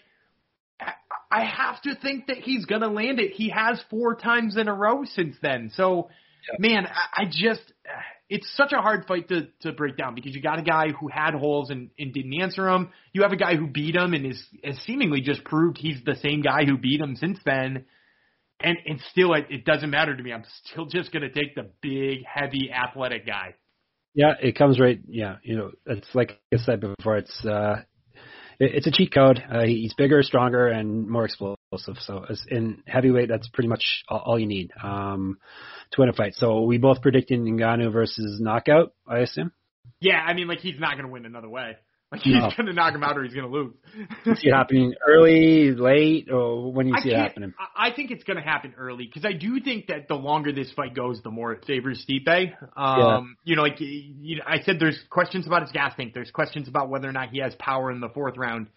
[1.30, 3.32] I have to think that he's gonna land it.
[3.32, 5.70] He has four times in a row since then.
[5.74, 6.10] So,
[6.48, 6.56] yeah.
[6.58, 7.62] man, I, I just
[8.28, 11.08] it's such a hard fight to to break down because you got a guy who
[11.08, 12.90] had holes and, and didn't answer them.
[13.12, 16.16] You have a guy who beat him and is has seemingly just proved he's the
[16.16, 17.84] same guy who beat him since then.
[18.60, 20.32] And and still, it, it doesn't matter to me.
[20.32, 23.54] I'm still just gonna take the big, heavy, athletic guy.
[24.14, 25.00] Yeah, it comes right.
[25.06, 27.16] Yeah, you know, it's like I said before.
[27.18, 27.82] It's uh,
[28.58, 29.42] it, it's a cheat code.
[29.50, 31.96] Uh, he's bigger, stronger, and more explosive.
[32.00, 35.38] So in heavyweight, that's pretty much all, all you need um,
[35.92, 36.34] to win a fight.
[36.34, 38.92] So we both predicted Ngannou versus knockout.
[39.06, 39.52] I assume.
[40.00, 41.76] Yeah, I mean, like he's not going to win another way.
[42.14, 42.50] Like he's No.
[42.56, 43.74] going to knock him out or he's going to lose.
[44.24, 47.52] You see it happening early, late, or when you I see it happening?
[47.76, 50.70] I think it's going to happen early because I do think that the longer this
[50.72, 52.52] fight goes, the more it favors Stipe.
[52.76, 56.14] Um, You know, like you know, I said, there's questions about his gas tank.
[56.14, 58.68] There's questions about whether or not he has power in the fourth round,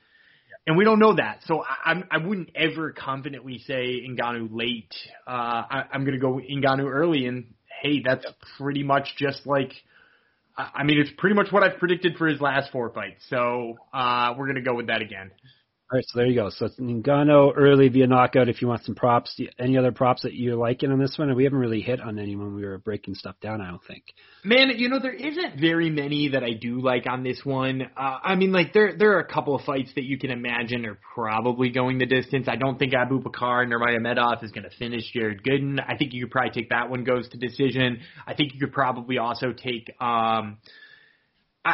[0.66, 1.42] and we don't know that.
[1.46, 4.94] So I, I'm I wouldn't ever confidently say Ngannou late.
[5.28, 5.32] Uh,
[5.70, 8.26] I, I'm going to go Ngannou early, and hey, that's
[8.58, 9.74] pretty much just like.
[10.58, 13.24] I mean, it's pretty much what I've predicted for his last four fights.
[13.30, 15.30] So uh, we're going to go with that again.
[15.90, 16.50] All right, so there you go.
[16.50, 18.50] So it's Ngannou early via knockout.
[18.50, 21.34] If you want some props, any other props that you're liking on this one?
[21.34, 23.62] We haven't really hit on any when we were breaking stuff down.
[23.62, 24.04] I don't think.
[24.44, 27.84] Man, you know there isn't very many that I do like on this one.
[27.96, 30.86] Uh, I mean, like there there are a couple of fights that you can imagine
[30.86, 32.50] are probably going the distance.
[32.50, 35.80] I don't think Abubakar and Nurmagomedov is going to finish Jared Gooden.
[35.80, 38.02] I think you could probably take that one goes to decision.
[38.28, 39.90] I think you could probably also take.
[40.02, 40.58] um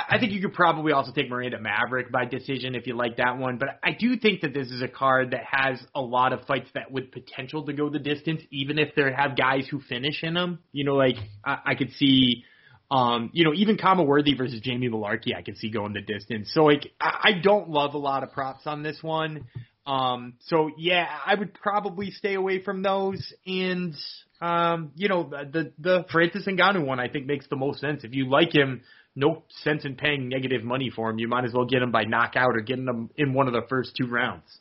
[0.10, 3.38] I think you could probably also take Miranda Maverick by decision if you like that
[3.38, 6.46] one, but I do think that this is a card that has a lot of
[6.46, 10.24] fights that with potential to go the distance, even if they have guys who finish
[10.24, 10.60] in them.
[10.72, 12.44] You know, like I, I could see,
[12.90, 16.52] um, you know, even Khama Worthy versus Jamie Mullarkey, I could see going the distance.
[16.54, 19.46] So like, I, I don't love a lot of props on this one.
[19.86, 23.34] Um, so yeah, I would probably stay away from those.
[23.46, 23.96] And
[24.42, 28.04] um, you know, the the Francis Ngannou one I think makes the most sense.
[28.04, 28.82] If you like him,
[29.16, 31.20] no sense in paying negative money for him.
[31.20, 33.62] You might as well get him by knockout or getting him in one of the
[33.70, 34.60] first two rounds.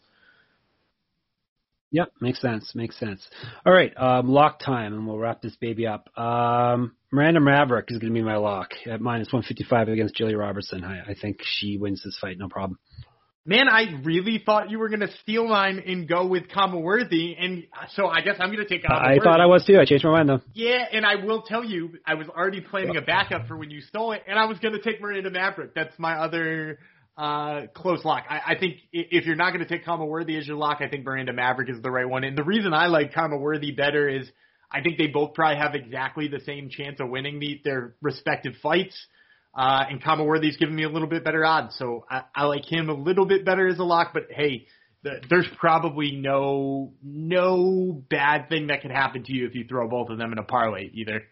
[1.91, 2.75] Yep, makes sense.
[2.75, 3.27] Makes sense.
[3.67, 6.09] All right, um, lock time, and we'll wrap this baby up.
[6.19, 10.85] Um, Miranda Maverick is going to be my lock at minus 155 against Gillian Robertson.
[10.85, 12.79] I, I think she wins this fight, no problem.
[13.45, 17.35] Man, I really thought you were going to steal mine and go with Khama Worthy,
[17.37, 17.65] and
[17.95, 19.81] so I guess I'm going to take Khama I thought I was too.
[19.81, 20.41] I changed my mind though.
[20.55, 23.81] Yeah, and I will tell you, I was already planning a backup for when you
[23.81, 25.75] stole it, and I was going to take Miranda Maverick.
[25.75, 26.79] That's my other
[27.17, 28.25] uh, close lock.
[28.29, 30.89] I, I think if you're not going to take Khama Worthy as your lock, I
[30.89, 32.23] think Miranda Maverick is the right one.
[32.23, 34.31] And the reason I like Khama Worthy better is
[34.71, 38.55] I think they both probably have exactly the same chance of winning the, their respective
[38.63, 38.95] fights.
[39.55, 42.65] Uh, and Khama Worthy's giving me a little bit better odds, so I, I like
[42.65, 44.13] him a little bit better as a lock.
[44.15, 44.67] But hey,
[45.03, 49.89] the, there's probably no no bad thing that could happen to you if you throw
[49.89, 51.23] both of them in a parlay either.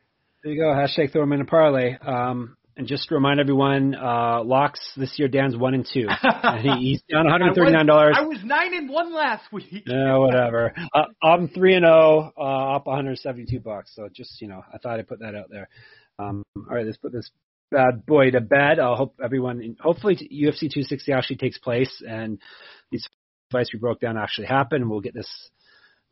[0.42, 0.66] There you go.
[0.66, 1.96] Hashtag throw them in a parlay.
[1.98, 6.60] Um, and just to remind everyone, uh, locks this year, Dan's one and two, and
[6.60, 8.16] he, he's down one hundred thirty nine dollars.
[8.18, 9.84] I was nine and one last week.
[9.86, 10.74] Yeah, whatever.
[10.92, 13.92] Uh, I'm three and zero, uh, up 172 bucks.
[13.94, 15.68] So just you know, I thought I'd put that out there.
[16.18, 17.30] Um, all right, let's put this
[17.70, 18.78] bad boy to bed.
[18.78, 22.38] I'll hope everyone, hopefully, UFC 260 actually takes place and
[22.90, 23.08] these
[23.50, 24.88] fights we broke down actually happen.
[24.88, 25.30] We'll get this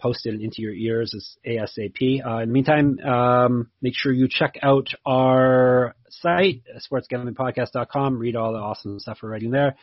[0.01, 2.25] posted into your ears as ASAP.
[2.25, 8.19] Uh, in the meantime, um, make sure you check out our site, sportsgamblingpodcast.com.
[8.19, 9.77] Read all the awesome stuff we're writing there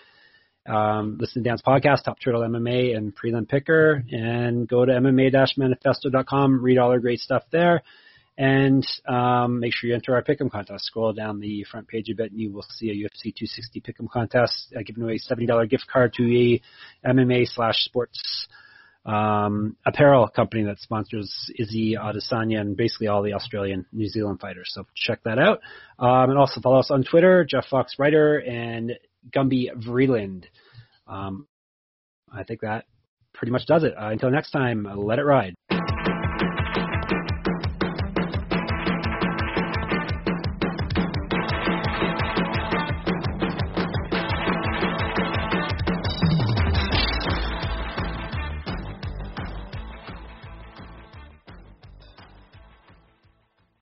[0.68, 6.62] um, listen to Dan's podcast, Top Turtle MMA and Prelim Picker, and go to MMA-manifesto.com,
[6.62, 7.84] read all our great stuff there,
[8.38, 10.86] and um, make sure you enter our Pick'em contest.
[10.86, 14.10] Scroll down the front page a bit, and you will see a UFC 260 Pick'em
[14.10, 16.62] contest, uh, giving away a $70 gift card to a
[17.08, 18.48] MMA slash sports
[19.06, 24.72] um, apparel company that sponsors Izzy Adesanya and basically all the Australian, New Zealand fighters.
[24.74, 25.62] So check that out.
[26.00, 28.94] Um, and also follow us on Twitter, Jeff Fox Writer and
[29.30, 30.46] Gumby Vreeland.
[31.08, 31.48] Um,
[32.34, 32.86] I think that
[33.34, 33.94] pretty much does it.
[33.98, 35.54] Uh, until next time, let it ride.